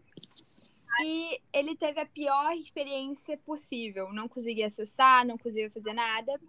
[1.02, 4.10] e ele teve a pior experiência possível.
[4.12, 6.40] Não conseguia acessar, não conseguia fazer nada.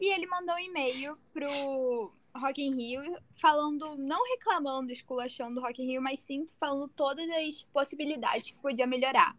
[0.00, 5.82] E ele mandou um e-mail pro Rock in Rio falando, não reclamando, esculachando do Rock
[5.82, 9.36] in Rio, mas sim falando todas as possibilidades que podia melhorar.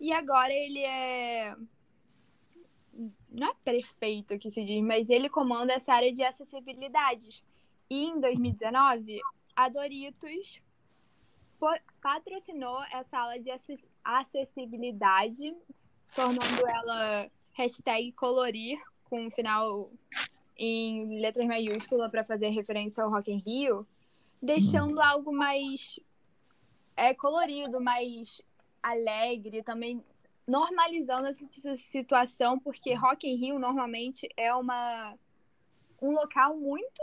[0.00, 1.54] E agora ele é.
[3.28, 7.44] Não é prefeito que se diz, mas ele comanda essa área de acessibilidade.
[7.88, 9.20] E em 2019,
[9.54, 10.60] a Doritos
[12.00, 13.50] patrocinou essa aula de
[14.04, 15.54] acessibilidade,
[16.14, 19.90] tornando ela hashtag colorir, com um final
[20.56, 23.86] em letras maiúsculas para fazer referência ao Rock in Rio,
[24.40, 25.98] deixando algo mais
[26.96, 28.42] é, colorido, mais
[28.82, 30.02] alegre, também
[30.46, 31.46] normalizando essa
[31.76, 35.16] situação, porque Rock in Rio normalmente é uma
[36.00, 37.02] um local muito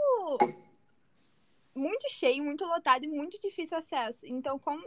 [1.73, 4.25] muito cheio, muito lotado e muito difícil acesso.
[4.27, 4.85] Então, como,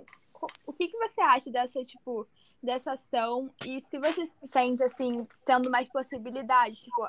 [0.67, 2.27] o que, que você acha dessa tipo
[2.63, 7.03] dessa ação e se você se sente assim tendo mais possibilidades, tipo,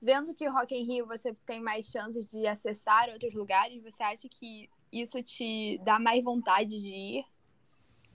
[0.00, 4.28] vendo que Rock in Rio você tem mais chances de acessar outros lugares, você acha
[4.28, 7.24] que isso te dá mais vontade de ir?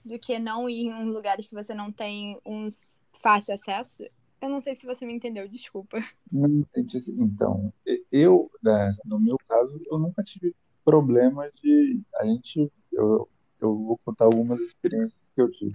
[0.04, 2.68] do que não ir em lugares que você não tem um
[3.14, 4.04] fácil acesso.
[4.40, 5.98] Eu não sei se você me entendeu, desculpa.
[7.16, 7.72] Então,
[8.12, 10.54] eu, né, no meu caso, eu nunca tive
[10.84, 12.02] problema de.
[12.16, 12.70] A gente.
[12.92, 13.28] Eu,
[13.60, 15.72] eu vou contar algumas experiências que eu tive.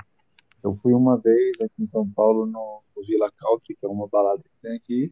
[0.62, 4.07] Eu fui uma vez aqui em São Paulo no, no Vila Country, que é uma
[4.07, 5.12] balada que tem aqui,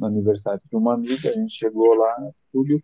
[0.00, 1.28] no aniversário de uma amiga.
[1.28, 2.82] A gente chegou lá, tudo,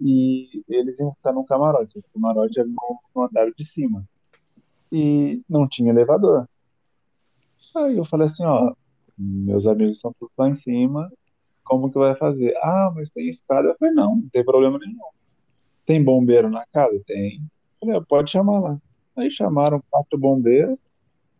[0.00, 1.98] e eles iam ficar no camarote.
[1.98, 3.98] O camarote era no, no andar de cima
[4.90, 6.48] e não tinha elevador.
[7.76, 8.74] Aí eu falei assim, ó,
[9.16, 11.10] meus amigos estão tudo lá em cima,
[11.64, 12.54] como que vai fazer?
[12.62, 13.68] Ah, mas tem escada.
[13.68, 14.98] Eu falei, não, não tem problema nenhum.
[15.84, 17.00] Tem bombeiro na casa?
[17.06, 17.40] Tem.
[17.80, 18.78] Eu falei, pode chamar lá.
[19.16, 20.78] Aí chamaram quatro bombeiros,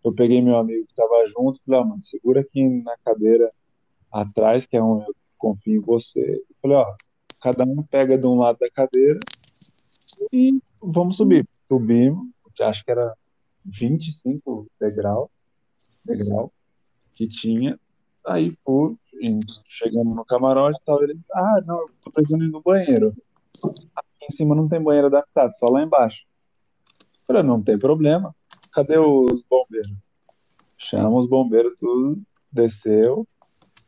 [0.02, 3.52] eu peguei meu amigo que estava junto, falei, ah, mano, segura aqui na cadeira
[4.20, 6.20] atrás, que é onde eu confio em você.
[6.20, 6.94] Eu falei, ó,
[7.40, 9.20] cada um pega de um lado da cadeira
[10.32, 11.46] e vamos subir.
[11.68, 12.28] Subimos,
[12.60, 13.14] acho que era
[13.64, 15.30] 25 degrau,
[16.04, 16.52] degrau
[17.14, 17.78] que tinha.
[18.26, 18.96] Aí fui,
[19.66, 23.14] chegando no camarote e tal, ele, ah, não, tô precisando ir no banheiro.
[23.94, 26.24] Aqui em cima não tem banheiro adaptado, só lá embaixo.
[27.00, 28.34] Eu falei, não tem problema.
[28.72, 29.92] cadê os bombeiros?
[30.78, 33.26] Chama os bombeiros, tudo, desceu,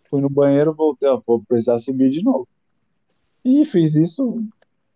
[0.08, 2.48] fui no banheiro, voltei, vou precisar subir de novo.
[3.44, 4.44] E fiz isso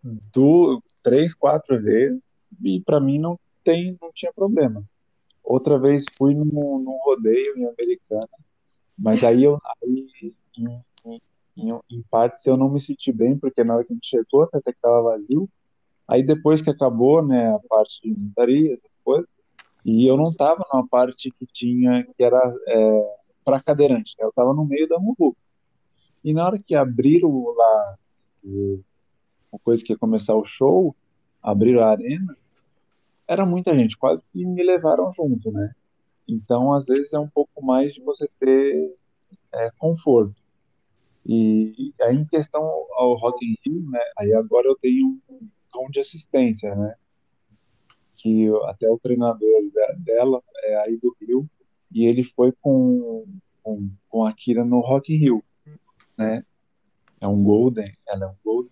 [0.03, 2.27] do, três, quatro vezes,
[2.61, 4.83] e para mim não, tem, não tinha problema.
[5.43, 8.29] Outra vez fui num, num rodeio em Americana,
[8.97, 10.07] mas aí eu aí,
[10.57, 11.21] em, em,
[11.57, 14.43] em, em partes eu não me senti bem, porque na hora que a gente chegou,
[14.43, 15.49] até que estava vazio,
[16.07, 19.27] aí depois que acabou, né, a parte de inventaria, essas coisas,
[19.85, 24.29] e eu não estava numa parte que tinha, que era é, para cadeirante, né, eu
[24.29, 25.37] estava no meio da muvuca.
[26.23, 27.97] E na hora que abriram lá,
[29.51, 30.95] uma coisa que ia começar o show,
[31.41, 32.37] abriram a arena,
[33.27, 35.73] era muita gente, quase que me levaram junto, né?
[36.27, 38.95] Então, às vezes, é um pouco mais de você ter
[39.53, 40.41] é, conforto.
[41.25, 42.61] E, aí, em questão
[42.93, 43.99] ao Rock in Rio, né?
[44.17, 46.95] Aí agora eu tenho um cão de assistência, né?
[48.15, 49.61] Que até o treinador
[49.99, 51.49] dela é aí do Rio,
[51.93, 53.25] e ele foi com,
[53.61, 55.43] com, com a Kira no Rock in Rio,
[56.17, 56.43] né?
[57.21, 58.71] É um Golden, ela é um Golden.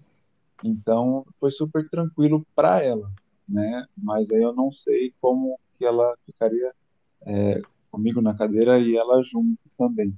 [0.63, 3.11] Então, foi super tranquilo para ela
[3.51, 3.85] né?
[3.97, 6.73] Mas aí eu não sei como que ela ficaria
[7.25, 7.61] é,
[7.91, 10.17] comigo na cadeira e ela junto também.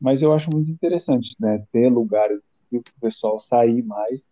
[0.00, 1.64] Mas eu acho muito interessante, né?
[1.70, 2.40] Ter lugares
[2.70, 4.26] para o pessoal sair mais,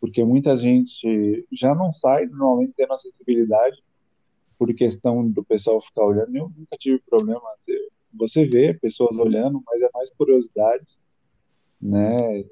[0.00, 3.82] porque muita gente já não sai normalmente tendo acessibilidade
[4.58, 6.36] por questão do pessoal ficar olhando.
[6.36, 7.40] Eu nunca tive problema.
[8.14, 11.00] Você vê pessoas olhando, mas é mais curiosidades,
[11.80, 12.44] né?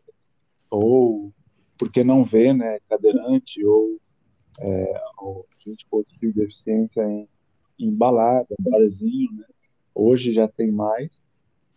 [0.71, 1.33] Ou
[1.79, 2.79] porque não vê, né?
[2.89, 3.99] Cadeirante ou
[4.61, 5.01] é,
[5.65, 7.29] gente com outro tipo de deficiência em,
[7.79, 9.45] em balada, barzinho, né?
[9.95, 11.23] Hoje já tem mais,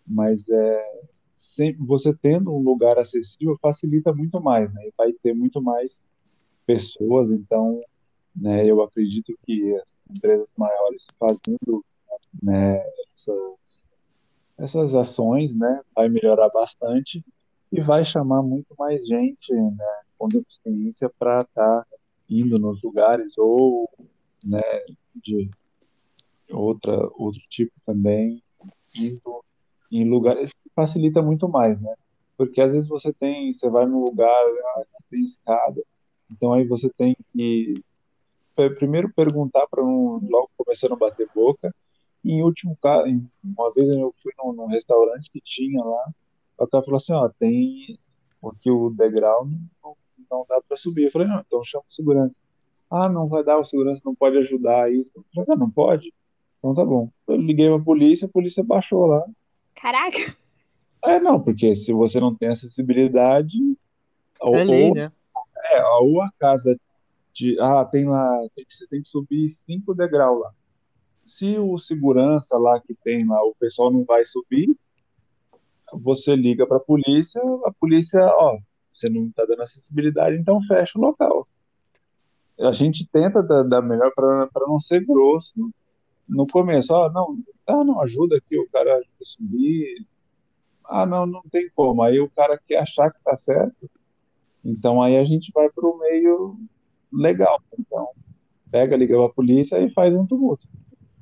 [0.05, 1.01] mas é,
[1.33, 4.87] sempre, você tendo um lugar acessível facilita muito mais, né?
[4.87, 6.01] E vai ter muito mais
[6.65, 7.81] pessoas, então,
[8.35, 11.83] né, eu acredito que as empresas maiores fazendo
[12.41, 12.83] né,
[13.13, 13.87] essas,
[14.57, 17.23] essas ações, né, vai melhorar bastante
[17.71, 21.85] e vai chamar muito mais gente né, com deficiência para estar tá
[22.29, 23.89] indo nos lugares ou
[24.45, 24.61] né,
[25.15, 25.49] de
[26.51, 28.43] outra outro tipo também
[28.95, 29.43] indo
[29.91, 31.93] em lugares facilita muito mais, né?
[32.37, 35.83] Porque às vezes você tem, você vai num lugar, ah, tem escada,
[36.31, 37.83] então aí você tem que
[38.77, 41.73] primeiro perguntar para não logo começar a bater boca.
[42.23, 43.05] E em último caso,
[43.43, 46.11] uma vez eu fui num, num restaurante que tinha lá,
[46.57, 47.99] o cara falou assim, ó, tem
[48.43, 49.47] porque o degrau
[49.81, 49.95] não,
[50.29, 51.05] não dá para subir.
[51.05, 52.35] Eu falei, não, então chama o segurança.
[52.91, 55.09] Ah, não vai dar, o segurança não pode ajudar isso.
[55.15, 56.13] Eu falei, ah, não pode?
[56.59, 57.09] Então tá bom.
[57.25, 59.25] Eu liguei pra polícia, a polícia baixou lá.
[59.73, 60.35] Caraca!
[61.05, 63.57] É, não, porque se você não tem acessibilidade.
[64.41, 65.11] É ou, lei, né?
[65.71, 66.77] É, ou a casa
[67.33, 67.59] de.
[67.59, 68.29] Ah, tem lá.
[68.55, 70.51] Tem você tem que subir cinco degraus lá.
[71.25, 74.75] Se o segurança lá que tem lá, o pessoal não vai subir,
[75.93, 78.57] você liga para a polícia, a polícia, ó,
[78.93, 81.47] você não está dando acessibilidade, então fecha o local.
[82.59, 85.71] A gente tenta dar, dar melhor para não ser grosso
[86.27, 86.93] no começo.
[86.95, 90.05] Ah, não, ah, não, ajuda aqui o cara a subir.
[90.85, 92.03] Ah, não, não tem como.
[92.03, 93.89] Aí o cara quer achar que está certo.
[94.63, 96.57] Então aí a gente vai para o meio
[97.13, 97.61] legal.
[97.79, 98.09] Então,
[98.71, 100.67] pega, liga para a polícia e faz um tumulto.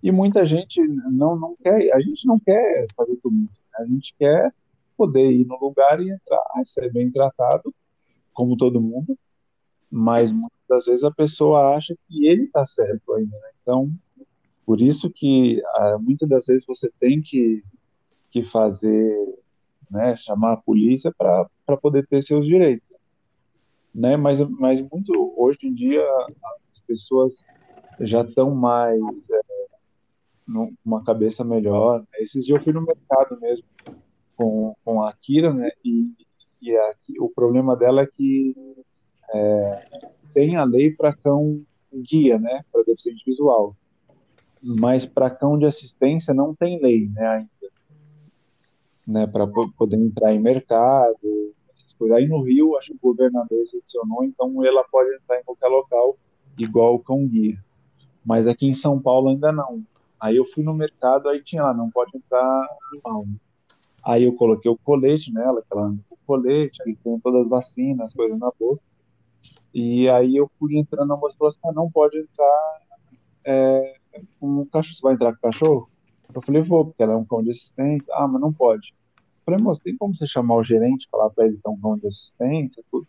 [0.01, 0.81] E muita gente
[1.11, 3.53] não, não quer, a gente não quer fazer tumulto.
[3.53, 3.85] Né?
[3.85, 4.53] A gente quer
[4.97, 7.73] poder ir no lugar e entrar, ser bem tratado,
[8.33, 9.17] como todo mundo,
[9.89, 13.37] mas muitas vezes a pessoa acha que ele está certo ainda.
[13.37, 13.49] Né?
[13.61, 13.91] Então,
[14.65, 17.63] por isso que ah, muitas das vezes você tem que,
[18.29, 19.13] que fazer,
[19.89, 22.93] né, chamar a polícia para poder ter seus direitos.
[23.93, 24.15] Né?
[24.17, 26.03] Mas, mas muito hoje em dia
[26.71, 27.43] as pessoas
[27.99, 29.41] já estão mais é,
[30.47, 32.03] numa cabeça melhor.
[32.15, 33.65] Esses dias eu fui no mercado mesmo
[34.35, 35.69] com, com a Akira, né?
[35.83, 36.11] E,
[36.61, 38.55] e a, o problema dela é que
[39.33, 39.85] é,
[40.33, 41.63] tem a lei para cão
[41.93, 42.63] guia, né?
[42.71, 43.75] Para deficiente visual.
[44.63, 47.27] Mas para cão de assistência não tem lei, né?
[47.27, 47.51] Ainda.
[49.07, 51.53] Né, para poder entrar em mercado,
[52.01, 52.17] coisas.
[52.17, 56.17] Aí no Rio, acho que o governador selecionou, então ela pode entrar em qualquer local,
[56.57, 57.57] igual o cão guia.
[58.25, 59.83] Mas aqui em São Paulo ainda não.
[60.19, 63.25] Aí eu fui no mercado, aí tinha lá, não pode entrar animal.
[64.03, 67.49] Aí eu coloquei o colete nela, que ela anda com colete, aí tem todas as
[67.49, 68.81] vacinas, as coisas na bolsa.
[69.73, 72.81] E aí eu fui entrando na moça falou assim, ah, não pode entrar
[73.45, 73.95] é,
[74.39, 74.95] com um cachorro.
[74.95, 75.89] Você vai entrar com cachorro?
[76.33, 78.07] Eu falei, vou, porque ela é um cão de assistência.
[78.13, 78.93] Ah, mas não pode.
[79.45, 81.97] Falei, moça, tem como você chamar o gerente, falar para ele que é um cão
[81.97, 83.07] de assistência, tudo?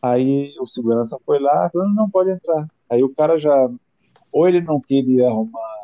[0.00, 2.68] Aí o segurança foi lá, falou, não pode entrar.
[2.88, 3.70] Aí o cara já,
[4.32, 5.78] ou ele não queria arrumar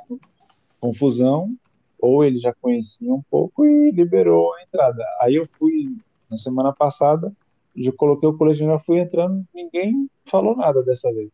[0.81, 1.55] confusão,
[1.99, 5.03] ou ele já conhecia um pouco e liberou a entrada.
[5.21, 5.97] Aí eu fui
[6.31, 7.33] na semana passada,
[7.75, 11.31] já coloquei o colete, já fui entrando, ninguém falou nada dessa vez.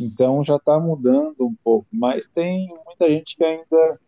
[0.00, 4.00] Então já está mudando um pouco, mas tem muita gente que ainda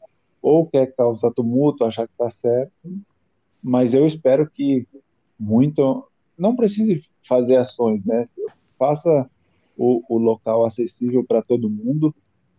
[0.42, 2.72] ou quer causar tumulto, achar que está certo,
[3.62, 4.86] mas eu espero que
[5.38, 8.24] muito não precise fazer ações, né?
[8.78, 9.28] Faça
[9.76, 12.14] o, o local acessível para todo mundo,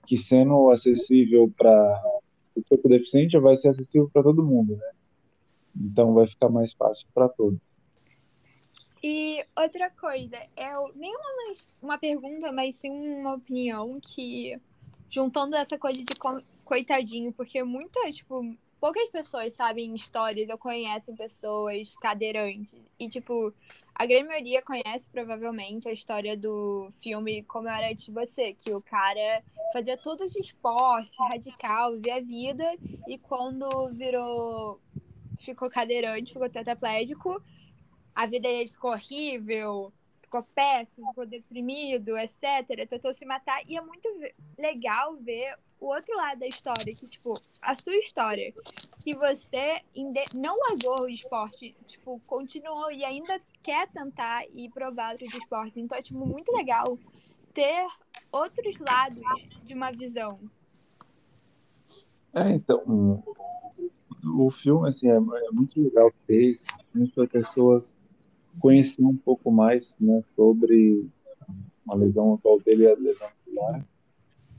[0.05, 2.03] que sendo acessível para
[2.55, 4.91] o corpo deficiente vai ser acessível para todo mundo, né?
[5.75, 7.59] Então vai ficar mais fácil para todos.
[9.03, 14.59] E outra coisa, é nem uma, uma pergunta, mas sim uma opinião que,
[15.09, 16.13] juntando essa coisa de
[16.65, 18.43] coitadinho, porque muitas, tipo,
[18.79, 22.79] poucas pessoas sabem histórias ou conhecem pessoas cadeirantes.
[22.99, 23.53] E, tipo,
[23.95, 28.53] a grande maioria conhece provavelmente a história do filme Como Eu Era Antes de Você,
[28.53, 34.79] que o cara fazia tudo de esporte, radical, vivia a vida, e quando virou.
[35.39, 37.41] ficou cadeirante, ficou tetraplégico
[38.17, 42.87] a vida dele ficou horrível, ficou péssimo, ficou deprimido, etc.
[42.89, 43.61] Tentou se matar.
[43.67, 44.09] E é muito
[44.57, 48.53] legal ver o outro lado da história, que, tipo, a sua história.
[49.03, 49.81] Que você
[50.35, 55.77] não largou o esporte, tipo, continuou e ainda quer tentar e provar outros esportes.
[55.77, 56.97] Então é, tipo, muito legal
[57.53, 57.87] ter
[58.31, 59.21] outros lados
[59.63, 60.39] de uma visão.
[62.33, 63.23] É, então,
[64.23, 66.67] o, filme, assim, é, é muito legal ter isso,
[67.15, 67.97] para pessoas
[68.59, 71.07] conhecer um pouco mais né, sobre
[71.85, 73.85] uma lesão atual dele e a lesão ocular.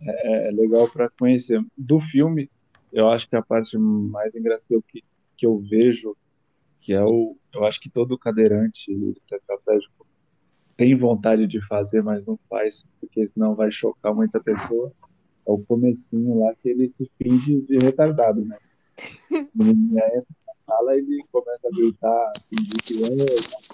[0.00, 1.64] É, é legal para conhecer.
[1.76, 2.50] Do filme,
[2.92, 5.02] eu acho que a parte mais engraçada que,
[5.36, 6.16] que eu vejo,
[6.80, 7.36] que é o.
[7.52, 8.92] Eu acho que todo cadeirante
[9.28, 10.06] tetraplégico
[10.76, 14.92] tem vontade de fazer, mas não faz, porque senão vai chocar muita pessoa.
[15.46, 18.56] É o comecinho lá que ele se finge de retardado, né?
[19.54, 23.68] Menino entra na sala ele começa a gritar, fingir que é,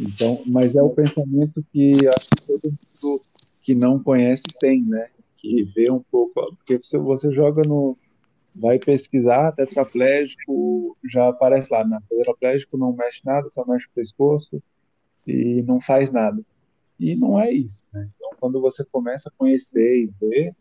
[0.00, 3.22] então, mas é o pensamento que acho que todo mundo
[3.62, 5.08] que não conhece tem, né?
[5.36, 7.96] Que vê um pouco, porque se você joga no
[8.54, 11.98] vai pesquisar tetraplégico, já aparece lá, né?
[12.08, 14.62] Tetraplégico não mexe nada, só mexe o pescoço
[15.26, 16.42] e não faz nada.
[17.00, 18.08] E não é isso, né?
[18.14, 20.54] Então, quando você começa a conhecer e ver,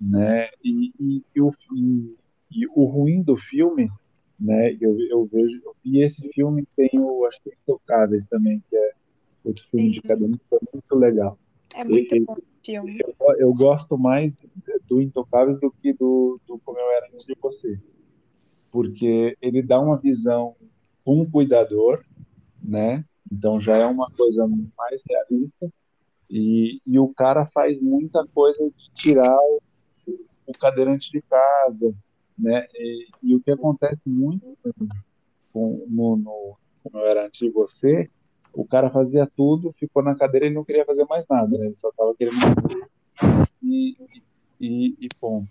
[0.00, 0.48] né?
[0.64, 2.16] E, e, e o, e,
[2.50, 3.90] e o ruim do filme
[4.40, 4.76] né?
[4.80, 8.92] Eu, eu vejo e esse filme tem o acho que Intocáveis também, que é
[9.44, 9.92] outro filme Sim.
[9.92, 11.38] de cadeirança que foi muito legal.
[11.74, 12.98] É muito e, bom filme.
[13.00, 14.36] Eu, eu, gosto mais
[14.86, 17.80] do Intocáveis do que do, do Como Eu Era Antes de Você,
[18.70, 20.56] porque ele dá uma visão
[21.04, 22.04] com um cuidador,
[22.62, 23.04] né?
[23.30, 24.46] Então já é uma coisa
[24.76, 25.72] mais realista
[26.28, 29.60] e, e o cara faz muita coisa de tirar o,
[30.46, 31.94] o cadeirante de casa,
[32.38, 32.66] né?
[32.74, 34.56] E, e o que acontece muito
[35.52, 38.08] com, no, no, como eu era antes de você,
[38.52, 41.66] o cara fazia tudo, ficou na cadeira e não queria fazer mais nada, né?
[41.66, 42.36] ele só estava querendo
[43.62, 43.96] e,
[44.60, 45.48] e, e ponto.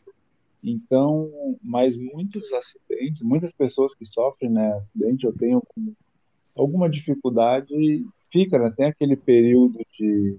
[0.63, 5.63] Então, mas muitos acidentes, muitas pessoas que sofrem né, acidente, eu tenho
[6.55, 7.73] alguma dificuldade,
[8.29, 10.37] fica, né, tem aquele período de,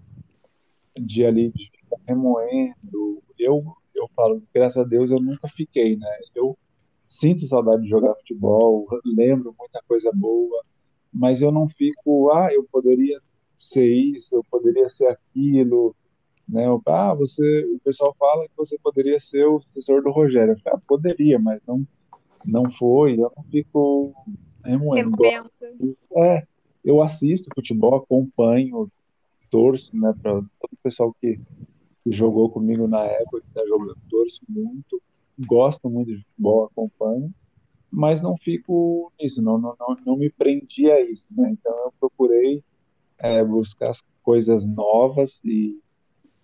[1.01, 3.23] de ali de ficar remoendo.
[3.39, 3.65] Eu
[4.01, 6.09] eu falo, graças a Deus eu nunca fiquei, né?
[6.35, 6.57] Eu
[7.07, 10.65] sinto saudade de jogar futebol, lembro muita coisa boa,
[11.13, 13.21] mas eu não fico, ah, eu poderia
[13.57, 15.95] ser isso, eu poderia ser aquilo,
[16.49, 16.65] né?
[16.87, 17.43] Ah, você,
[17.75, 20.57] o pessoal fala que você poderia ser o professor do Rogério.
[20.65, 21.87] Eu ah, poderia, mas não,
[22.45, 23.15] não foi.
[23.15, 24.15] Eu não fico
[24.65, 25.17] remoendo.
[26.17, 26.47] É,
[26.85, 28.91] eu assisto futebol, acompanho,
[29.51, 31.39] torço, né, para todo o pessoal que
[32.03, 35.01] que jogou comigo na época, que está jogando, torço muito,
[35.47, 37.33] gosto muito de futebol, acompanho,
[37.91, 41.51] mas não fico nisso, não, não, não, não me prendi a isso, né?
[41.51, 42.63] Então eu procurei
[43.19, 45.81] é, buscar as coisas novas e,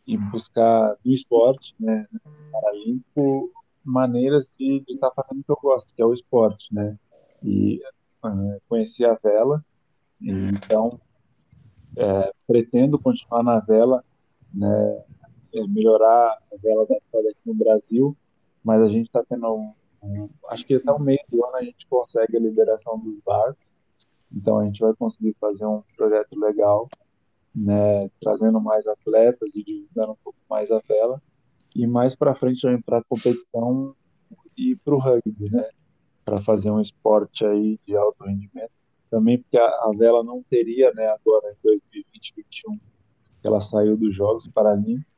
[0.07, 2.07] e buscar no esporte, né,
[2.51, 3.51] paralímpico,
[3.85, 6.99] maneiras de, de estar fazendo o que eu gosto, que é o esporte, né?
[7.43, 7.81] E
[8.25, 9.65] uh, conheci a vela,
[10.21, 11.01] e, então
[11.97, 14.05] é, pretendo continuar na vela,
[14.53, 15.05] né?
[15.55, 18.17] É, melhorar a vela da aqui no Brasil,
[18.63, 19.73] mas a gente está tendo
[20.49, 23.65] acho que até o meio do ano a gente consegue a liberação dos barcos,
[24.33, 26.89] então a gente vai conseguir fazer um projeto legal,
[27.55, 31.23] né, trazendo mais atletas e divulgando um pouco mais a vela,
[31.75, 33.95] e mais para frente para a competição
[34.57, 35.69] e para o rugby, né,
[36.25, 38.73] para fazer um esporte aí de alto rendimento,
[39.11, 42.81] também porque a, a vela não teria, né, agora em 2020, 2021,
[43.45, 45.17] ela saiu dos Jogos Paralímpicos,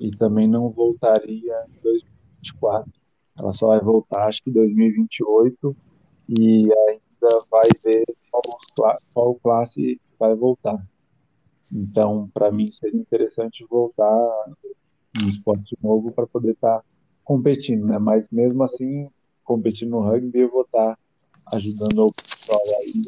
[0.00, 2.92] e também não voltaria em 2024.
[3.38, 5.76] Ela só vai voltar, acho que em 2028,
[6.28, 10.84] e ainda vai ver qual, qual classe vai voltar.
[11.72, 14.54] Então, para mim, seria interessante voltar
[15.20, 16.84] no esporte novo para poder estar tá
[17.24, 17.98] competindo, né?
[17.98, 19.08] Mas mesmo assim,
[19.44, 23.04] competindo no rugby, eu vou estar tá ajudando o pessoal aí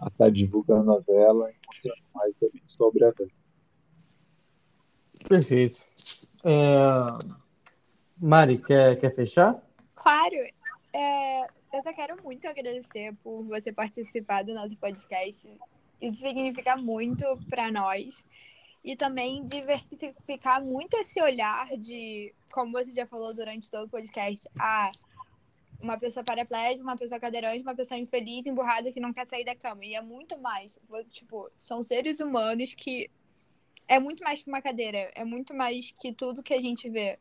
[0.00, 3.30] a estar tá divulgando a vela e mostrando mais também sobre a vela.
[5.28, 5.76] Perfeito.
[6.44, 7.45] É...
[8.18, 9.60] Mari, quer, quer fechar?
[9.94, 10.36] Claro.
[10.92, 11.42] É,
[11.72, 15.50] eu só quero muito agradecer por você participar do nosso podcast.
[16.00, 18.26] Isso significa muito para nós.
[18.82, 24.48] E também diversificar muito esse olhar de, como você já falou durante todo o podcast,
[24.58, 24.90] a
[25.80, 29.54] uma pessoa paraplégica, uma pessoa cadeirante, uma pessoa infeliz, emburrada que não quer sair da
[29.54, 29.84] cama.
[29.84, 30.78] E é muito mais.
[31.10, 33.10] Tipo, são seres humanos que
[33.88, 37.18] é muito mais que uma cadeira, é muito mais que tudo que a gente vê.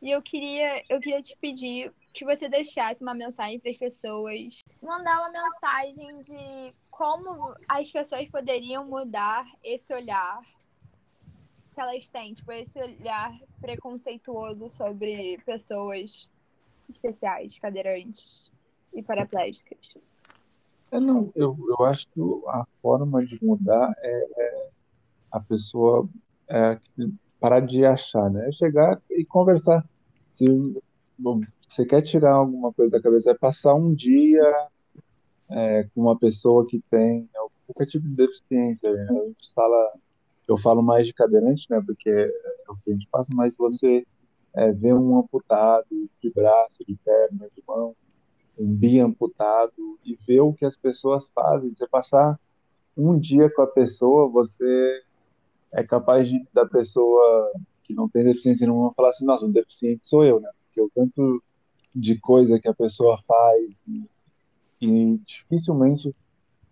[0.00, 4.60] E eu queria, eu queria te pedir que você deixasse uma mensagem para as pessoas.
[4.80, 10.40] Mandar uma mensagem de como as pessoas poderiam mudar esse olhar
[11.74, 16.28] que elas têm, tipo, esse olhar preconceituoso sobre pessoas
[16.88, 18.50] especiais, cadeirantes
[18.92, 19.78] e paraplégicas.
[20.90, 24.70] É, não, eu, eu acho que a forma de mudar é, é
[25.30, 26.08] a pessoa
[26.48, 26.80] é,
[27.40, 28.50] parar de achar, né?
[28.52, 29.84] Chegar e conversar.
[30.30, 30.46] Se
[31.18, 34.68] bom, você quer tirar alguma coisa da cabeça, é passar um dia
[35.50, 37.28] é, com uma pessoa que tem
[37.66, 38.92] qualquer tipo de deficiência.
[38.92, 39.06] Né?
[39.10, 39.92] A gente fala,
[40.46, 41.82] eu falo mais de cadeirante, né?
[41.84, 42.32] Porque é
[42.70, 44.02] o que a gente passa, mas você
[44.54, 47.94] é, vê um amputado de braço, de perna, de mão,
[48.58, 51.74] um biamputado e ver o que as pessoas fazem.
[51.74, 52.38] Você passar
[52.96, 55.02] um dia com a pessoa, você
[55.72, 57.52] é capaz de, da pessoa
[57.84, 60.50] que não tem deficiência nenhuma falar assim, nossa, o deficiente sou eu, né?
[60.66, 61.42] Porque o tanto
[61.94, 64.04] de coisa que a pessoa faz e,
[64.80, 66.14] e dificilmente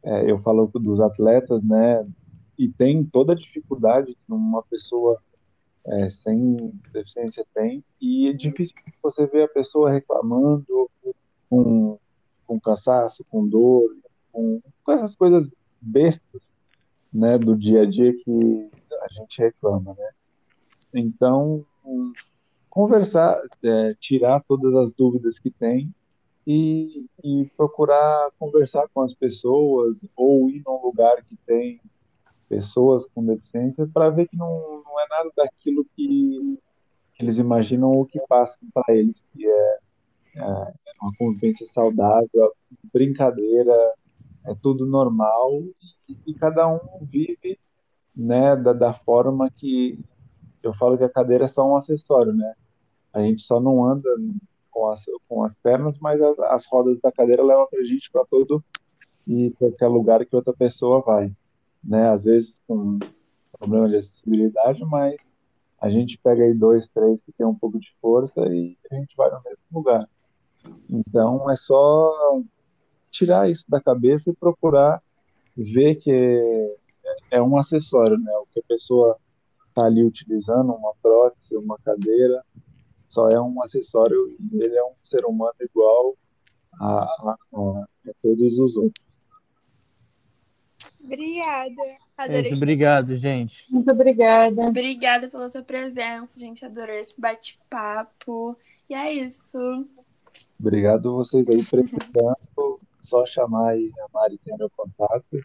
[0.02, 2.06] é, eu falo dos atletas, né?
[2.58, 5.20] E tem toda a dificuldade que uma pessoa
[5.86, 10.90] é, sem deficiência tem e é difícil você ver a pessoa reclamando
[11.48, 11.98] com,
[12.46, 13.96] com cansaço, com dor,
[14.32, 15.48] com, com essas coisas
[15.80, 16.52] bestas,
[17.12, 17.38] né?
[17.38, 18.70] Do dia a dia que
[19.02, 20.10] a gente reclama, né?
[20.94, 21.64] Então,
[22.70, 25.92] conversar, é, tirar todas as dúvidas que tem
[26.46, 31.80] e, e, procurar conversar com as pessoas ou ir num lugar que tem
[32.48, 36.58] pessoas com deficiência para ver que não, não é nada daquilo que,
[37.18, 39.78] eles imaginam ou que passa para eles, que é,
[40.36, 40.42] é
[41.00, 42.52] uma convivência saudável,
[42.92, 43.94] brincadeira,
[44.44, 45.62] é tudo normal
[46.08, 47.58] e, e cada um vive
[48.16, 49.98] né, da, da forma que
[50.62, 52.54] eu falo que a cadeira é só um acessório, né?
[53.12, 54.08] A gente só não anda
[54.70, 58.24] com as, com as pernas, mas as, as rodas da cadeira levam a gente para
[58.24, 58.62] todo
[59.26, 61.32] e qualquer lugar que outra pessoa vai,
[61.82, 62.10] né?
[62.10, 62.98] Às vezes com
[63.58, 65.28] problema de acessibilidade, mas
[65.80, 69.14] a gente pega aí dois, três que tem um pouco de força e a gente
[69.16, 70.08] vai no mesmo lugar.
[70.90, 72.40] Então é só
[73.10, 75.02] tirar isso da cabeça e procurar
[75.56, 76.76] ver que
[77.30, 78.32] é um acessório, né?
[78.38, 79.18] O que a pessoa
[79.68, 82.42] está ali utilizando, uma prótese, uma cadeira,
[83.08, 86.16] só é um acessório e ele é um ser humano igual
[86.80, 89.06] a, a, a todos os outros.
[91.02, 91.82] Obrigada.
[92.16, 92.52] Adorei.
[92.52, 93.64] obrigado, gente.
[93.70, 94.62] Muito obrigada.
[94.62, 96.64] Obrigada pela sua presença, gente.
[96.64, 98.58] Adorei esse bate-papo.
[98.88, 99.58] E é isso.
[100.58, 102.80] Obrigado vocês aí precisando.
[103.00, 105.40] Só chamar aí a Mari tem meu contato.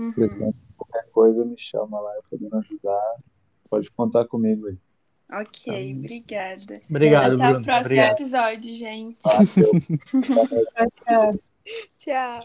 [0.00, 0.52] Uhum.
[0.76, 3.16] qualquer coisa, me chama lá, eu podendo ajudar.
[3.68, 4.76] Pode contar comigo aí.
[5.32, 6.82] Ok, tá obrigada.
[6.90, 7.58] Obrigado, Até Bruno.
[7.60, 8.12] o próximo Obrigado.
[8.12, 9.18] episódio, gente.
[11.06, 11.38] Tchau.
[11.98, 12.44] Tchau.